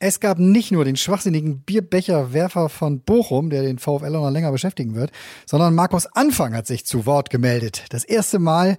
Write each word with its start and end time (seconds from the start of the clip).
Es 0.00 0.20
gab 0.20 0.38
nicht 0.38 0.70
nur 0.70 0.84
den 0.84 0.94
schwachsinnigen 0.94 1.62
Bierbecherwerfer 1.62 2.68
von 2.68 3.00
Bochum, 3.00 3.50
der 3.50 3.62
den 3.62 3.80
VfL 3.80 4.10
noch 4.10 4.30
länger 4.30 4.52
beschäftigen 4.52 4.94
wird, 4.94 5.10
sondern 5.44 5.74
Markus 5.74 6.06
Anfang 6.06 6.54
hat 6.54 6.68
sich 6.68 6.86
zu 6.86 7.04
Wort 7.04 7.30
gemeldet. 7.30 7.84
Das 7.90 8.04
erste 8.04 8.38
Mal 8.38 8.78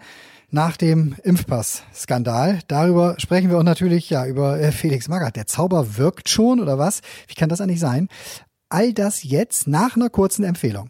nach 0.49 0.77
dem 0.77 1.15
Impfpass-Skandal. 1.23 2.59
Darüber 2.69 3.15
sprechen 3.17 3.49
wir 3.49 3.57
und 3.57 3.65
natürlich 3.65 4.09
ja 4.09 4.25
über 4.25 4.61
äh, 4.61 4.71
Felix 4.71 5.09
Magath. 5.09 5.35
Der 5.35 5.45
Zauber 5.45 5.97
wirkt 5.97 6.29
schon 6.29 6.61
oder 6.61 6.77
was? 6.77 7.01
Wie 7.27 7.35
kann 7.35 7.49
das 7.49 7.59
eigentlich 7.59 7.81
sein? 7.81 8.07
All 8.69 8.93
das 8.93 9.23
jetzt 9.23 9.67
nach 9.67 9.97
einer 9.97 10.09
kurzen 10.09 10.45
Empfehlung. 10.45 10.89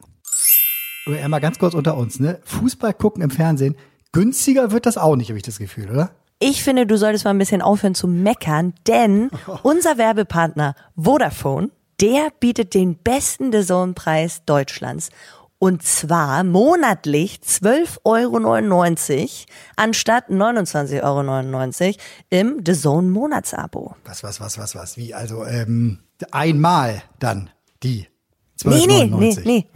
Mal 1.07 1.39
ganz 1.39 1.57
kurz 1.57 1.73
unter 1.73 1.97
uns, 1.97 2.19
ne? 2.19 2.39
Fußball 2.45 2.93
gucken 2.93 3.23
im 3.23 3.31
Fernsehen, 3.31 3.75
günstiger 4.11 4.69
wird 4.69 4.85
das 4.85 4.99
auch 4.99 5.15
nicht, 5.15 5.29
habe 5.29 5.37
ich 5.37 5.43
das 5.43 5.57
Gefühl, 5.57 5.89
oder? 5.89 6.11
Ich 6.41 6.63
finde, 6.63 6.87
du 6.87 6.97
solltest 6.97 7.25
mal 7.25 7.31
ein 7.31 7.37
bisschen 7.37 7.61
aufhören 7.61 7.95
zu 7.95 8.07
meckern, 8.07 8.73
denn 8.87 9.29
unser 9.61 9.97
Werbepartner 9.97 10.73
Vodafone, 10.95 11.69
der 11.99 12.29
bietet 12.39 12.73
den 12.73 12.95
besten 12.95 13.51
The 13.51 13.61
Zone-Preis 13.65 14.45
Deutschlands. 14.45 15.09
Und 15.61 15.83
zwar 15.83 16.45
monatlich 16.45 17.41
12,99 17.45 17.99
Euro 18.05 19.27
anstatt 19.75 20.29
29,99 20.29 21.03
Euro 21.03 21.97
im 22.29 22.61
The 22.65 22.73
Zone 22.73 23.09
Monatsabo. 23.09 23.95
Was, 24.05 24.23
was, 24.23 24.39
was, 24.39 24.57
was, 24.57 24.75
was? 24.75 24.95
Wie? 24.95 25.13
Also 25.13 25.43
ähm, 25.43 25.99
einmal 26.31 27.03
dann 27.19 27.49
die 27.83 28.07
12,99 28.61 28.69
Nee, 28.69 28.87
nee, 28.87 29.05
nee, 29.05 29.37
nee. 29.43 29.67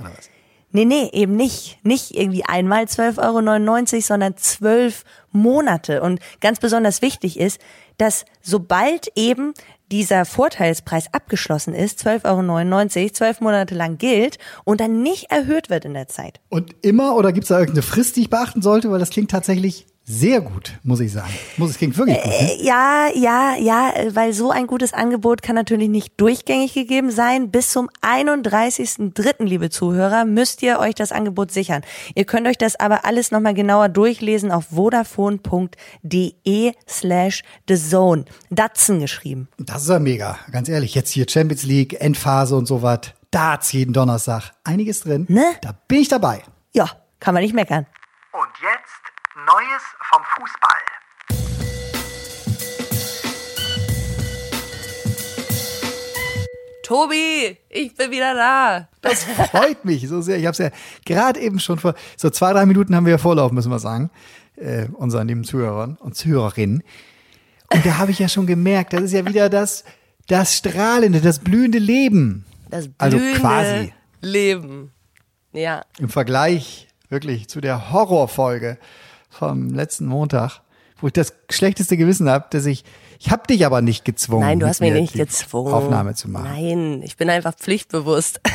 Nee, 0.75 0.85
nee, 0.85 1.09
eben 1.13 1.35
nicht. 1.35 1.77
Nicht 1.83 2.15
irgendwie 2.17 2.43
einmal 2.45 2.85
12,99 2.85 3.93
Euro, 3.93 4.01
sondern 4.01 4.37
zwölf 4.37 5.05
Monate. 5.31 6.01
Und 6.01 6.19
ganz 6.41 6.59
besonders 6.59 7.03
wichtig 7.03 7.39
ist, 7.39 7.61
dass 7.97 8.25
sobald 8.41 9.11
eben 9.15 9.53
dieser 9.91 10.25
Vorteilspreis 10.25 11.13
abgeschlossen 11.13 11.75
ist, 11.75 12.05
12,99 12.05 12.97
Euro, 13.01 13.09
zwölf 13.11 13.39
Monate 13.39 13.75
lang 13.75 13.99
gilt 13.99 14.39
und 14.63 14.81
dann 14.81 15.03
nicht 15.03 15.30
erhöht 15.30 15.69
wird 15.69 15.85
in 15.85 15.93
der 15.93 16.07
Zeit. 16.07 16.41
Und 16.49 16.75
immer 16.81 17.15
oder 17.15 17.31
gibt 17.31 17.43
es 17.43 17.49
da 17.49 17.59
irgendeine 17.59 17.83
Frist, 17.83 18.15
die 18.15 18.21
ich 18.21 18.30
beachten 18.31 18.63
sollte? 18.63 18.89
Weil 18.89 18.97
das 18.97 19.11
klingt 19.11 19.30
tatsächlich 19.30 19.85
sehr 20.05 20.41
gut, 20.41 20.73
muss 20.83 20.99
ich 20.99 21.13
sagen. 21.13 21.33
Muss 21.55 21.69
es 21.69 21.77
klingt 21.77 21.97
wirklich 21.97 22.21
gut. 22.21 22.31
Ne? 22.31 22.51
Äh, 22.51 22.63
ja, 22.63 23.07
ja, 23.15 23.55
ja, 23.55 23.93
weil 24.09 24.33
so 24.33 24.51
ein 24.51 24.67
gutes 24.67 24.93
Angebot 24.93 25.41
kann 25.41 25.55
natürlich 25.55 25.87
nicht 25.87 26.19
durchgängig 26.19 26.73
gegeben 26.73 27.09
sein. 27.09 27.51
Bis 27.51 27.71
zum 27.71 27.89
31.03., 28.01 29.45
liebe 29.45 29.69
Zuhörer, 29.69 30.25
müsst 30.25 30.61
ihr 30.61 30.79
euch 30.79 30.93
das 30.93 31.13
Angebot 31.13 31.51
sichern. 31.51 31.83
Ihr 32.15 32.25
könnt 32.25 32.47
euch 32.47 32.57
das 32.57 32.77
aber 32.77 33.05
alles 33.05 33.31
nochmal 33.31 33.53
genauer 33.53 33.87
durchlesen 33.87 34.51
auf 34.51 34.65
vodafone.de 34.71 36.73
slash 36.85 37.43
the 37.69 37.77
zone. 37.77 38.25
Datsen 38.49 38.99
geschrieben. 38.99 39.47
Das 39.57 39.83
ist 39.83 39.89
ja 39.89 39.99
mega, 39.99 40.37
ganz 40.51 40.67
ehrlich. 40.67 40.95
Jetzt 40.95 41.11
hier 41.11 41.25
Champions 41.29 41.63
League, 41.63 42.01
Endphase 42.01 42.57
und 42.57 42.65
so 42.65 42.81
was. 42.81 42.99
Darts 43.31 43.71
jeden 43.71 43.93
Donnerstag. 43.93 44.51
Einiges 44.65 44.99
drin. 44.99 45.27
Ne? 45.29 45.45
Da 45.61 45.73
bin 45.87 46.01
ich 46.01 46.09
dabei. 46.09 46.43
Ja, 46.73 46.89
kann 47.21 47.33
man 47.33 47.41
nicht 47.41 47.55
meckern. 47.55 47.85
Und 48.33 48.49
jetzt 48.61 49.12
Neues 49.36 49.81
vom 50.12 50.22
Fußball. 50.38 50.78
Tobi, 56.84 57.58
ich 57.70 57.95
bin 57.95 58.11
wieder 58.11 58.36
da. 58.36 58.89
Das 59.02 59.23
freut 59.23 59.86
mich 59.86 60.08
so 60.08 60.22
sehr. 60.22 60.38
Ich 60.38 60.45
habe 60.45 60.52
es 60.52 60.59
ja 60.59 60.70
gerade 61.04 61.39
eben 61.39 61.59
schon 61.59 61.80
vor 61.80 61.95
so 62.16 62.30
zwei, 62.30 62.54
drei 62.54 62.67
Minuten 62.67 62.95
haben 62.95 63.08
wir 63.08 63.14
ja 63.14 63.17
vorlaufen, 63.17 63.56
müssen 63.56 63.72
wir 63.72 63.80
sagen, 63.80 64.11
äh, 64.56 64.86
unseren 64.94 65.28
lieben 65.28 65.44
Zuhörern 65.44 65.95
und 65.95 66.16
Zuhörerinnen. 66.16 66.84
Und 67.73 67.86
da 67.88 67.98
habe 67.98 68.11
ich 68.11 68.20
ja 68.20 68.30
schon 68.30 68.45
gemerkt, 68.45 68.94
das 68.94 69.02
ist 69.02 69.14
ja 69.14 69.26
wieder 69.26 69.50
das, 69.50 69.84
das 70.28 70.56
strahlende, 70.56 71.22
das 71.22 71.39
blühende 71.39 71.80
Leben. 71.80 72.45
Das 72.70 72.88
also 73.00 73.17
blühende 73.17 73.48
also 73.48 73.72
quasi. 73.72 73.94
Leben. 74.22 74.92
Ja. 75.54 75.81
Im 75.98 76.09
Vergleich 76.09 76.88
wirklich 77.09 77.50
zu 77.50 77.61
der 77.61 77.92
Horrorfolge 77.92 78.77
vom 79.33 79.70
letzten 79.70 80.05
Montag, 80.05 80.61
wo 80.99 81.08
ich 81.08 81.14
das 81.14 81.33
schlechteste 81.49 81.98
Gewissen 81.98 82.30
habe, 82.30 82.45
dass 82.52 82.66
ich, 82.66 82.83
ich 83.20 83.32
habe 83.32 83.48
dich 83.48 83.66
aber 83.66 83.82
nicht 83.82 84.05
gezwungen. 84.05 84.42
Nein, 84.42 84.60
du 84.60 84.67
hast 84.67 84.80
mich 84.80 84.94
nicht 84.94 85.14
gezwungen. 85.14 85.73
Aufnahme 85.73 86.16
zu 86.16 86.30
machen. 86.30 86.49
Nein, 86.49 87.02
ich 87.04 87.17
bin 87.17 87.30
einfach 87.30 87.54
pflichtbewusst. 87.55 88.39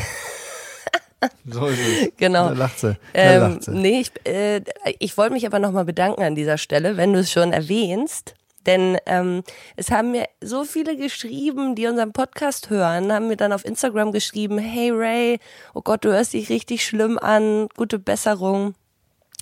So 1.45 1.65
ist 1.65 1.79
es. 1.79 2.11
Genau. 2.17 2.47
Da 2.47 2.53
lacht 2.53 2.79
sie. 2.79 2.97
Da 3.13 3.19
ähm, 3.21 3.41
lacht 3.41 3.63
sie. 3.65 3.71
Nee, 3.71 3.99
ich, 3.99 4.11
äh, 4.25 4.61
ich 4.99 5.17
wollte 5.17 5.33
mich 5.33 5.45
aber 5.45 5.59
nochmal 5.59 5.83
bedanken 5.83 6.23
an 6.23 6.33
dieser 6.33 6.57
Stelle, 6.57 6.95
wenn 6.97 7.11
du 7.11 7.19
es 7.19 7.29
schon 7.29 7.51
erwähnst. 7.51 8.35
Denn 8.65 8.97
ähm, 9.05 9.43
es 9.75 9.89
haben 9.89 10.11
mir 10.11 10.27
so 10.41 10.63
viele 10.63 10.95
geschrieben, 10.95 11.75
die 11.75 11.87
unseren 11.87 12.11
Podcast 12.11 12.69
hören, 12.69 13.11
haben 13.11 13.27
mir 13.27 13.37
dann 13.37 13.53
auf 13.53 13.65
Instagram 13.65 14.11
geschrieben, 14.11 14.57
hey 14.57 14.91
Ray, 14.91 15.39
oh 15.73 15.81
Gott, 15.81 16.05
du 16.05 16.11
hörst 16.11 16.33
dich 16.33 16.49
richtig 16.49 16.85
schlimm 16.85 17.17
an, 17.17 17.67
gute 17.75 17.99
Besserung. 17.99 18.75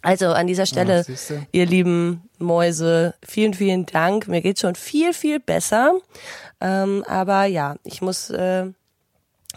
Also 0.03 0.27
an 0.27 0.47
dieser 0.47 0.65
Stelle, 0.65 1.05
ja, 1.07 1.35
ihr 1.51 1.65
lieben 1.65 2.29
Mäuse, 2.37 3.15
vielen, 3.25 3.53
vielen 3.53 3.85
Dank. 3.85 4.27
Mir 4.27 4.41
geht's 4.41 4.61
schon 4.61 4.75
viel, 4.75 5.13
viel 5.13 5.39
besser. 5.39 5.93
Ähm, 6.61 7.03
aber 7.07 7.45
ja, 7.45 7.75
ich 7.83 8.01
muss 8.01 8.29
äh, 8.29 8.67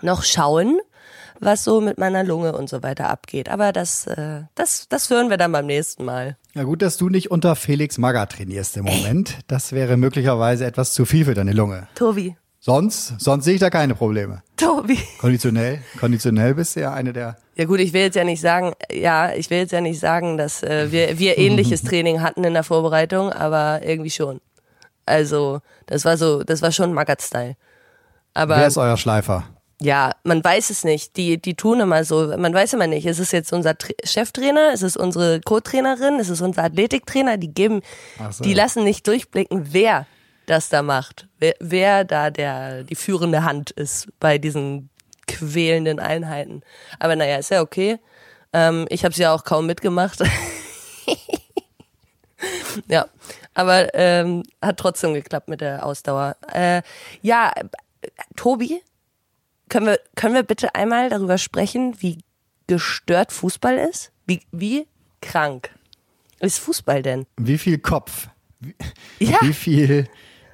noch 0.02 0.22
schauen, 0.22 0.80
was 1.40 1.64
so 1.64 1.80
mit 1.80 1.98
meiner 1.98 2.24
Lunge 2.24 2.56
und 2.56 2.68
so 2.68 2.82
weiter 2.82 3.08
abgeht. 3.10 3.48
Aber 3.48 3.72
das, 3.72 4.06
äh, 4.06 4.42
das, 4.54 4.86
das 4.88 5.10
hören 5.10 5.30
wir 5.30 5.36
dann 5.36 5.52
beim 5.52 5.66
nächsten 5.66 6.04
Mal. 6.04 6.36
Ja 6.54 6.64
gut, 6.64 6.82
dass 6.82 6.96
du 6.96 7.08
nicht 7.08 7.30
unter 7.30 7.56
Felix 7.56 7.98
Magger 7.98 8.26
trainierst 8.26 8.76
im 8.76 8.84
Moment. 8.84 9.38
Das 9.46 9.72
wäre 9.72 9.96
möglicherweise 9.96 10.66
etwas 10.66 10.92
zu 10.92 11.04
viel 11.04 11.24
für 11.24 11.34
deine 11.34 11.52
Lunge. 11.52 11.88
Tobi, 11.94 12.36
Sonst, 12.62 13.14
sonst 13.18 13.46
sehe 13.46 13.54
ich 13.54 13.60
da 13.60 13.70
keine 13.70 13.94
Probleme. 13.94 14.42
Tobi. 14.58 14.98
Konditionell, 15.18 15.82
konditionell 15.98 16.54
bist 16.54 16.76
du 16.76 16.80
ja 16.80 16.92
eine 16.92 17.14
der. 17.14 17.38
Ja 17.56 17.64
gut, 17.64 17.80
ich 17.80 17.94
will 17.94 18.02
jetzt 18.02 18.16
ja 18.16 18.24
nicht 18.24 18.42
sagen, 18.42 18.74
ja, 18.92 19.32
ich 19.32 19.48
will 19.48 19.58
jetzt 19.58 19.72
ja 19.72 19.80
nicht 19.80 19.98
sagen, 19.98 20.36
dass 20.36 20.62
äh, 20.62 20.92
wir, 20.92 21.18
wir 21.18 21.38
ähnliches 21.38 21.82
Training 21.84 22.20
hatten 22.20 22.44
in 22.44 22.52
der 22.52 22.62
Vorbereitung, 22.62 23.32
aber 23.32 23.80
irgendwie 23.82 24.10
schon. 24.10 24.42
Also, 25.06 25.60
das 25.86 26.04
war 26.04 26.18
so, 26.18 26.42
das 26.42 26.60
war 26.60 26.70
schon 26.70 26.92
Magat-Style. 26.92 27.56
Aber. 28.34 28.58
Wer 28.58 28.66
ist 28.66 28.76
euer 28.76 28.98
Schleifer? 28.98 29.44
Ja, 29.80 30.12
man 30.24 30.44
weiß 30.44 30.68
es 30.68 30.84
nicht. 30.84 31.16
Die, 31.16 31.40
die 31.40 31.54
tun 31.54 31.80
immer 31.80 32.04
so, 32.04 32.36
man 32.36 32.52
weiß 32.52 32.74
immer 32.74 32.86
nicht. 32.86 33.06
Ist 33.06 33.20
es 33.20 33.32
jetzt 33.32 33.54
unser 33.54 33.78
Tra 33.78 33.94
Cheftrainer? 34.04 34.74
Ist 34.74 34.82
es 34.82 34.98
unsere 34.98 35.40
Co-Trainerin? 35.40 36.18
Ist 36.18 36.28
es 36.28 36.42
unser 36.42 36.64
Athletiktrainer? 36.64 37.38
Die 37.38 37.54
geben, 37.54 37.80
so. 38.30 38.44
die 38.44 38.52
lassen 38.52 38.84
nicht 38.84 39.06
durchblicken, 39.06 39.68
wer 39.72 40.06
das 40.50 40.68
da 40.68 40.82
macht. 40.82 41.28
Wer, 41.38 41.54
wer 41.60 42.04
da 42.04 42.30
der, 42.30 42.82
die 42.82 42.96
führende 42.96 43.44
Hand 43.44 43.70
ist 43.70 44.08
bei 44.18 44.38
diesen 44.38 44.90
quälenden 45.28 46.00
Einheiten. 46.00 46.62
Aber 46.98 47.14
naja, 47.14 47.36
ist 47.36 47.50
ja 47.50 47.62
okay. 47.62 47.98
Ähm, 48.52 48.86
ich 48.90 49.04
habe 49.04 49.12
es 49.12 49.18
ja 49.18 49.32
auch 49.32 49.44
kaum 49.44 49.66
mitgemacht. 49.66 50.18
ja, 52.88 53.06
aber 53.54 53.94
ähm, 53.94 54.42
hat 54.60 54.78
trotzdem 54.78 55.14
geklappt 55.14 55.48
mit 55.48 55.60
der 55.60 55.86
Ausdauer. 55.86 56.36
Äh, 56.52 56.82
ja, 57.22 57.52
Tobi, 58.34 58.82
können 59.68 59.86
wir, 59.86 60.00
können 60.16 60.34
wir 60.34 60.42
bitte 60.42 60.74
einmal 60.74 61.10
darüber 61.10 61.38
sprechen, 61.38 61.94
wie 62.00 62.18
gestört 62.66 63.30
Fußball 63.30 63.78
ist? 63.78 64.10
Wie, 64.26 64.40
wie 64.50 64.88
krank 65.22 65.70
ist 66.40 66.58
Fußball 66.58 67.02
denn? 67.02 67.26
Wie 67.36 67.58
viel 67.58 67.78
Kopf? 67.78 68.28
Wie, 68.58 68.74
ja. 69.20 69.38
wie 69.42 69.52
viel 69.52 70.08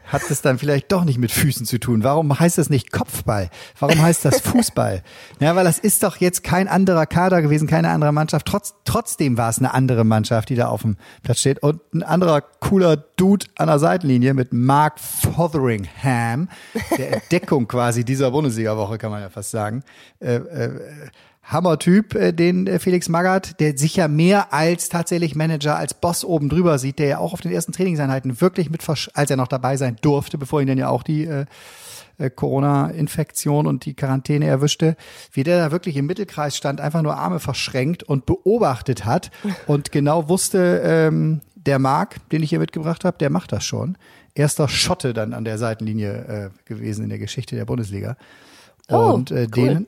hat 0.06 0.22
es 0.30 0.42
dann 0.42 0.58
vielleicht 0.58 0.92
doch 0.92 1.04
nicht 1.04 1.18
mit 1.18 1.32
Füßen 1.32 1.66
zu 1.66 1.78
tun? 1.78 2.04
Warum 2.04 2.38
heißt 2.38 2.58
das 2.58 2.70
nicht 2.70 2.92
Kopfball? 2.92 3.50
Warum 3.78 4.00
heißt 4.00 4.24
das 4.24 4.40
Fußball? 4.42 5.02
ja, 5.40 5.56
weil 5.56 5.64
das 5.64 5.78
ist 5.78 6.02
doch 6.02 6.16
jetzt 6.16 6.44
kein 6.44 6.68
anderer 6.68 7.06
Kader 7.06 7.42
gewesen, 7.42 7.66
keine 7.66 7.90
andere 7.90 8.12
Mannschaft. 8.12 8.46
Trotz, 8.46 8.74
trotzdem 8.84 9.36
war 9.36 9.50
es 9.50 9.58
eine 9.58 9.74
andere 9.74 10.04
Mannschaft, 10.04 10.48
die 10.48 10.54
da 10.54 10.68
auf 10.68 10.82
dem 10.82 10.96
Platz 11.22 11.40
steht. 11.40 11.62
Und 11.62 11.80
ein 11.94 12.02
anderer 12.02 12.40
cooler 12.40 12.96
Dude 12.96 13.46
an 13.56 13.66
der 13.68 13.78
Seitenlinie 13.78 14.34
mit 14.34 14.52
Mark 14.52 15.00
Fotheringham, 15.00 16.48
der 16.96 17.12
Entdeckung 17.22 17.66
quasi 17.68 18.04
dieser 18.04 18.30
Bundesliga-Woche, 18.30 18.98
kann 18.98 19.10
man 19.10 19.22
ja 19.22 19.28
fast 19.28 19.50
sagen. 19.50 19.82
Äh, 20.20 20.36
äh, 20.36 20.70
Hammertyp, 21.46 22.14
äh, 22.14 22.32
den 22.32 22.66
äh, 22.66 22.78
Felix 22.78 23.08
Magath, 23.08 23.60
der 23.60 23.78
sich 23.78 23.96
ja 23.96 24.08
mehr 24.08 24.52
als 24.52 24.88
tatsächlich 24.88 25.34
Manager, 25.36 25.76
als 25.76 25.94
Boss 25.94 26.24
oben 26.24 26.48
drüber 26.48 26.78
sieht, 26.78 26.98
der 26.98 27.06
ja 27.06 27.18
auch 27.18 27.32
auf 27.32 27.40
den 27.40 27.52
ersten 27.52 27.72
Trainingseinheiten 27.72 28.40
wirklich 28.40 28.68
mit, 28.68 28.82
als 29.14 29.30
er 29.30 29.36
noch 29.36 29.48
dabei 29.48 29.76
sein 29.76 29.96
durfte, 30.00 30.38
bevor 30.38 30.60
ihn 30.60 30.66
dann 30.66 30.78
ja 30.78 30.88
auch 30.88 31.04
die 31.04 31.24
äh, 31.24 31.46
äh, 32.18 32.30
Corona-Infektion 32.30 33.66
und 33.66 33.84
die 33.84 33.94
Quarantäne 33.94 34.46
erwischte, 34.46 34.96
wie 35.32 35.44
der 35.44 35.58
da 35.58 35.70
wirklich 35.70 35.96
im 35.96 36.06
Mittelkreis 36.06 36.56
stand, 36.56 36.80
einfach 36.80 37.02
nur 37.02 37.16
Arme 37.16 37.38
verschränkt 37.38 38.02
und 38.02 38.26
beobachtet 38.26 39.04
hat 39.04 39.30
und 39.66 39.92
genau 39.92 40.28
wusste, 40.28 40.82
ähm, 40.84 41.42
der 41.54 41.78
Marc, 41.78 42.28
den 42.30 42.42
ich 42.42 42.50
hier 42.50 42.58
mitgebracht 42.58 43.04
habe, 43.04 43.18
der 43.18 43.30
macht 43.30 43.52
das 43.52 43.64
schon. 43.64 43.98
Erster 44.34 44.68
Schotte 44.68 45.14
dann 45.14 45.32
an 45.32 45.44
der 45.44 45.58
Seitenlinie 45.58 46.12
äh, 46.12 46.50
gewesen 46.64 47.04
in 47.04 47.08
der 47.08 47.18
Geschichte 47.18 47.56
der 47.56 47.64
Bundesliga. 47.64 48.16
Oh, 48.88 49.12
und 49.12 49.30
äh, 49.30 49.48
cool. 49.56 49.68
den 49.68 49.86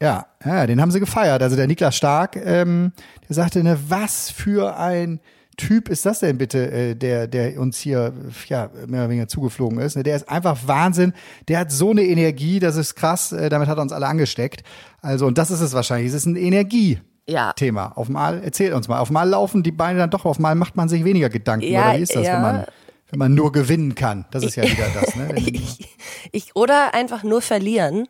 ja, 0.00 0.26
ja, 0.44 0.66
den 0.66 0.80
haben 0.80 0.90
sie 0.90 1.00
gefeiert. 1.00 1.42
Also 1.42 1.56
der 1.56 1.66
Niklas 1.66 1.96
Stark, 1.96 2.36
ähm, 2.36 2.92
der 3.28 3.34
sagte, 3.34 3.62
ne, 3.64 3.78
was 3.88 4.30
für 4.30 4.76
ein 4.76 5.20
Typ 5.56 5.88
ist 5.88 6.06
das 6.06 6.20
denn 6.20 6.38
bitte, 6.38 6.70
äh, 6.70 6.94
der, 6.94 7.26
der 7.26 7.60
uns 7.60 7.78
hier 7.78 8.12
ja, 8.46 8.70
mehr 8.86 9.00
oder 9.00 9.10
weniger 9.10 9.28
zugeflogen 9.28 9.80
ist? 9.80 9.96
Ne? 9.96 10.04
Der 10.04 10.14
ist 10.14 10.28
einfach 10.28 10.56
Wahnsinn. 10.66 11.12
Der 11.48 11.58
hat 11.58 11.72
so 11.72 11.90
eine 11.90 12.04
Energie, 12.04 12.60
das 12.60 12.76
ist 12.76 12.94
krass. 12.94 13.32
Äh, 13.32 13.48
damit 13.48 13.68
hat 13.68 13.76
er 13.76 13.82
uns 13.82 13.92
alle 13.92 14.06
angesteckt. 14.06 14.62
Also, 15.02 15.26
und 15.26 15.36
das 15.36 15.50
ist 15.50 15.60
es 15.60 15.74
wahrscheinlich. 15.74 16.08
Es 16.08 16.14
ist 16.14 16.26
ein 16.26 16.36
Energie. 16.36 17.00
Ja. 17.28 17.52
Thema. 17.52 17.92
Auf 17.96 18.08
Mal, 18.08 18.40
erzähl 18.42 18.72
uns 18.72 18.88
mal. 18.88 19.00
Auf 19.00 19.10
Mal 19.10 19.28
laufen 19.28 19.62
die 19.62 19.72
Beine 19.72 19.98
dann 19.98 20.10
doch, 20.10 20.24
auf 20.24 20.38
Mal 20.38 20.54
macht 20.54 20.76
man 20.76 20.88
sich 20.88 21.04
weniger 21.04 21.28
Gedanken. 21.28 21.66
Ja, 21.66 21.90
oder 21.90 21.98
wie 21.98 22.02
ist 22.02 22.14
das, 22.14 22.24
ja. 22.24 22.34
wenn 22.34 22.42
man, 22.42 22.64
wenn 23.10 23.18
man 23.18 23.34
nur 23.34 23.52
gewinnen 23.52 23.94
kann? 23.94 24.26
Das 24.30 24.44
ist 24.44 24.56
ja 24.56 24.62
wieder 24.62 24.86
das, 24.94 25.14
ne? 25.16 25.34
Ich, 25.36 25.88
ich, 26.32 26.56
oder 26.56 26.94
einfach 26.94 27.24
nur 27.24 27.42
verlieren, 27.42 28.06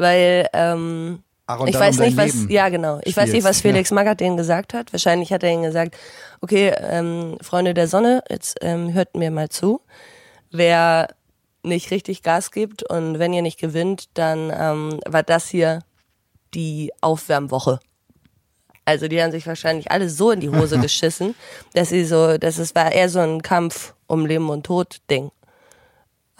weil 0.00 0.48
ähm, 0.52 1.22
und 1.58 1.68
ich 1.68 1.78
weiß 1.78 1.98
um 1.98 2.04
nicht, 2.04 2.16
was, 2.16 2.34
Leben 2.34 2.50
ja 2.50 2.68
genau, 2.68 3.00
ich 3.02 3.16
weiß 3.16 3.32
nicht, 3.32 3.42
was 3.42 3.58
spielst, 3.58 3.64
ja. 3.64 3.72
Felix 3.72 3.90
Magath 3.90 4.20
denen 4.20 4.36
gesagt 4.36 4.72
hat. 4.72 4.92
Wahrscheinlich 4.92 5.32
hat 5.32 5.42
er 5.42 5.52
ihnen 5.52 5.64
gesagt, 5.64 5.96
okay, 6.40 6.72
ähm, 6.80 7.38
Freunde 7.40 7.74
der 7.74 7.88
Sonne, 7.88 8.22
jetzt 8.30 8.58
ähm, 8.60 8.92
hört 8.92 9.16
mir 9.16 9.30
mal 9.30 9.48
zu. 9.48 9.80
Wer 10.52 11.08
nicht 11.62 11.90
richtig 11.90 12.22
Gas 12.22 12.52
gibt 12.52 12.88
und 12.88 13.18
wenn 13.18 13.32
ihr 13.32 13.42
nicht 13.42 13.58
gewinnt, 13.58 14.08
dann 14.14 14.52
ähm, 14.56 15.00
war 15.06 15.22
das 15.22 15.48
hier 15.48 15.80
die 16.54 16.92
Aufwärmwoche. 17.00 17.80
Also 18.84 19.08
die 19.08 19.22
haben 19.22 19.30
sich 19.30 19.46
wahrscheinlich 19.46 19.90
alle 19.90 20.08
so 20.08 20.30
in 20.30 20.40
die 20.40 20.50
Hose 20.50 20.78
geschissen, 20.80 21.34
dass 21.74 21.90
sie 21.90 22.04
so, 22.04 22.38
dass 22.38 22.58
es 22.58 22.74
war 22.74 22.92
eher 22.92 23.08
so 23.08 23.20
ein 23.20 23.42
Kampf 23.42 23.94
um 24.06 24.26
Leben 24.26 24.48
und 24.48 24.64
Tod 24.64 24.98
Ding. 25.10 25.30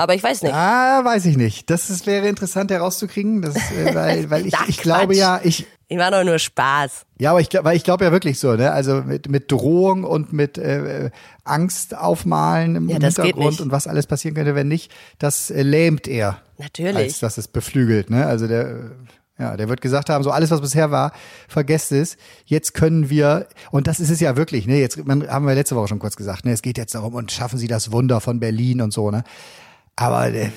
Aber 0.00 0.14
ich 0.14 0.22
weiß 0.22 0.42
nicht. 0.44 0.54
Ah, 0.54 1.04
weiß 1.04 1.26
ich 1.26 1.36
nicht. 1.36 1.68
Das 1.68 1.90
ist, 1.90 2.06
wäre 2.06 2.26
interessant 2.26 2.70
herauszukriegen, 2.70 3.42
das, 3.42 3.54
äh, 3.56 3.94
weil, 3.94 4.30
weil 4.30 4.46
ich, 4.46 4.54
Ach, 4.56 4.66
ich 4.66 4.78
glaube 4.78 5.08
Quatsch. 5.08 5.18
ja, 5.18 5.40
ich, 5.44 5.66
Ich 5.88 5.98
war 5.98 6.10
doch 6.10 6.24
nur 6.24 6.38
Spaß. 6.38 7.04
Ja, 7.18 7.32
aber 7.32 7.42
ich 7.42 7.50
glaube, 7.50 7.66
weil 7.66 7.76
ich 7.76 7.84
glaube 7.84 8.06
ja 8.06 8.10
wirklich 8.10 8.38
so, 8.38 8.54
ne? 8.56 8.72
Also 8.72 9.02
mit, 9.02 9.28
mit 9.28 9.52
Drohung 9.52 10.04
und 10.04 10.32
mit 10.32 10.56
äh, 10.56 11.10
Angst 11.44 11.94
aufmalen 11.94 12.76
im 12.76 12.88
Ja, 12.88 12.98
Hintergrund 12.98 13.60
und 13.60 13.72
was 13.72 13.86
alles 13.86 14.06
passieren 14.06 14.34
könnte, 14.34 14.54
wenn 14.54 14.68
nicht, 14.68 14.90
das 15.18 15.50
äh, 15.50 15.60
lähmt 15.60 16.08
er. 16.08 16.38
Natürlich. 16.56 16.96
Als 16.96 17.18
dass 17.18 17.36
es 17.36 17.46
beflügelt, 17.48 18.08
ne? 18.08 18.24
Also 18.24 18.46
der, 18.48 18.92
ja, 19.38 19.54
der 19.58 19.68
wird 19.68 19.82
gesagt 19.82 20.08
haben, 20.08 20.24
so 20.24 20.30
alles, 20.30 20.50
was 20.50 20.62
bisher 20.62 20.90
war, 20.90 21.12
vergesst 21.46 21.92
es. 21.92 22.16
Jetzt 22.46 22.72
können 22.72 23.10
wir, 23.10 23.48
und 23.70 23.86
das 23.86 24.00
ist 24.00 24.08
es 24.08 24.20
ja 24.20 24.34
wirklich, 24.34 24.66
ne? 24.66 24.78
Jetzt 24.80 25.04
man, 25.04 25.28
haben 25.28 25.46
wir 25.46 25.54
letzte 25.54 25.76
Woche 25.76 25.88
schon 25.88 25.98
kurz 25.98 26.16
gesagt, 26.16 26.46
ne? 26.46 26.52
Es 26.52 26.62
geht 26.62 26.78
jetzt 26.78 26.94
darum, 26.94 27.14
und 27.14 27.32
schaffen 27.32 27.58
Sie 27.58 27.68
das 27.68 27.92
Wunder 27.92 28.22
von 28.22 28.40
Berlin 28.40 28.80
und 28.80 28.94
so, 28.94 29.10
ne? 29.10 29.24
Aber 29.96 30.32
äh, 30.32 30.50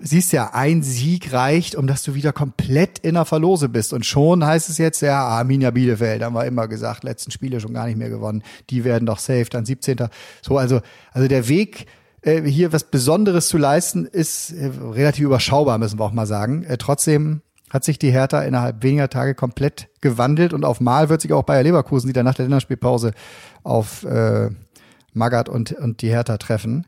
siehst 0.00 0.32
ja, 0.32 0.50
ein 0.54 0.82
Sieg 0.82 1.32
reicht, 1.32 1.76
um 1.76 1.86
dass 1.86 2.02
du 2.02 2.14
wieder 2.14 2.32
komplett 2.32 2.98
in 2.98 3.14
der 3.14 3.24
Verlose 3.24 3.68
bist. 3.68 3.92
Und 3.92 4.04
schon 4.04 4.44
heißt 4.44 4.68
es 4.68 4.78
jetzt, 4.78 5.00
ja, 5.02 5.22
Arminia 5.22 5.70
Bielefeld, 5.70 6.22
haben 6.22 6.34
wir 6.34 6.46
immer 6.46 6.66
gesagt, 6.68 7.04
letzten 7.04 7.30
Spiele 7.30 7.60
schon 7.60 7.74
gar 7.74 7.86
nicht 7.86 7.98
mehr 7.98 8.10
gewonnen. 8.10 8.42
Die 8.70 8.84
werden 8.84 9.06
doch 9.06 9.18
safe, 9.18 9.46
dann 9.50 9.64
17. 9.64 10.08
So, 10.42 10.58
also, 10.58 10.80
also 11.12 11.28
der 11.28 11.48
Weg, 11.48 11.86
äh, 12.22 12.42
hier 12.42 12.72
was 12.72 12.84
Besonderes 12.84 13.48
zu 13.48 13.58
leisten, 13.58 14.04
ist 14.06 14.52
äh, 14.52 14.70
relativ 14.92 15.24
überschaubar, 15.24 15.78
müssen 15.78 15.98
wir 15.98 16.04
auch 16.04 16.12
mal 16.12 16.26
sagen. 16.26 16.64
Äh, 16.64 16.78
trotzdem 16.78 17.42
hat 17.70 17.84
sich 17.84 17.98
die 17.98 18.10
Hertha 18.10 18.42
innerhalb 18.42 18.82
weniger 18.82 19.10
Tage 19.10 19.34
komplett 19.34 19.88
gewandelt 20.00 20.52
und 20.52 20.64
auf 20.64 20.80
Mal 20.80 21.08
wird 21.08 21.20
sich 21.20 21.32
auch 21.32 21.42
Bayer 21.42 21.62
Leverkusen, 21.62 22.08
die 22.08 22.12
dann 22.12 22.24
nach 22.24 22.34
der 22.34 22.46
Länderspielpause 22.46 23.12
auf 23.62 24.04
äh, 24.04 24.50
Magath 25.12 25.48
und, 25.48 25.72
und 25.72 26.02
die 26.02 26.08
Hertha 26.08 26.38
treffen, 26.38 26.86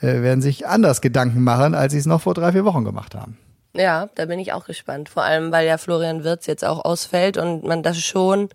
äh, 0.00 0.22
werden 0.22 0.42
sich 0.42 0.66
anders 0.66 1.00
Gedanken 1.00 1.42
machen, 1.42 1.74
als 1.74 1.92
sie 1.92 1.98
es 1.98 2.06
noch 2.06 2.20
vor 2.22 2.34
drei, 2.34 2.52
vier 2.52 2.64
Wochen 2.64 2.84
gemacht 2.84 3.14
haben. 3.14 3.38
Ja, 3.74 4.08
da 4.14 4.24
bin 4.26 4.38
ich 4.38 4.52
auch 4.52 4.66
gespannt. 4.66 5.08
Vor 5.08 5.22
allem, 5.22 5.52
weil 5.52 5.66
ja 5.66 5.78
Florian 5.78 6.24
Wirtz 6.24 6.46
jetzt 6.46 6.64
auch 6.64 6.84
ausfällt 6.84 7.36
und 7.36 7.64
man 7.64 7.82
das 7.82 7.98
schon 7.98 8.48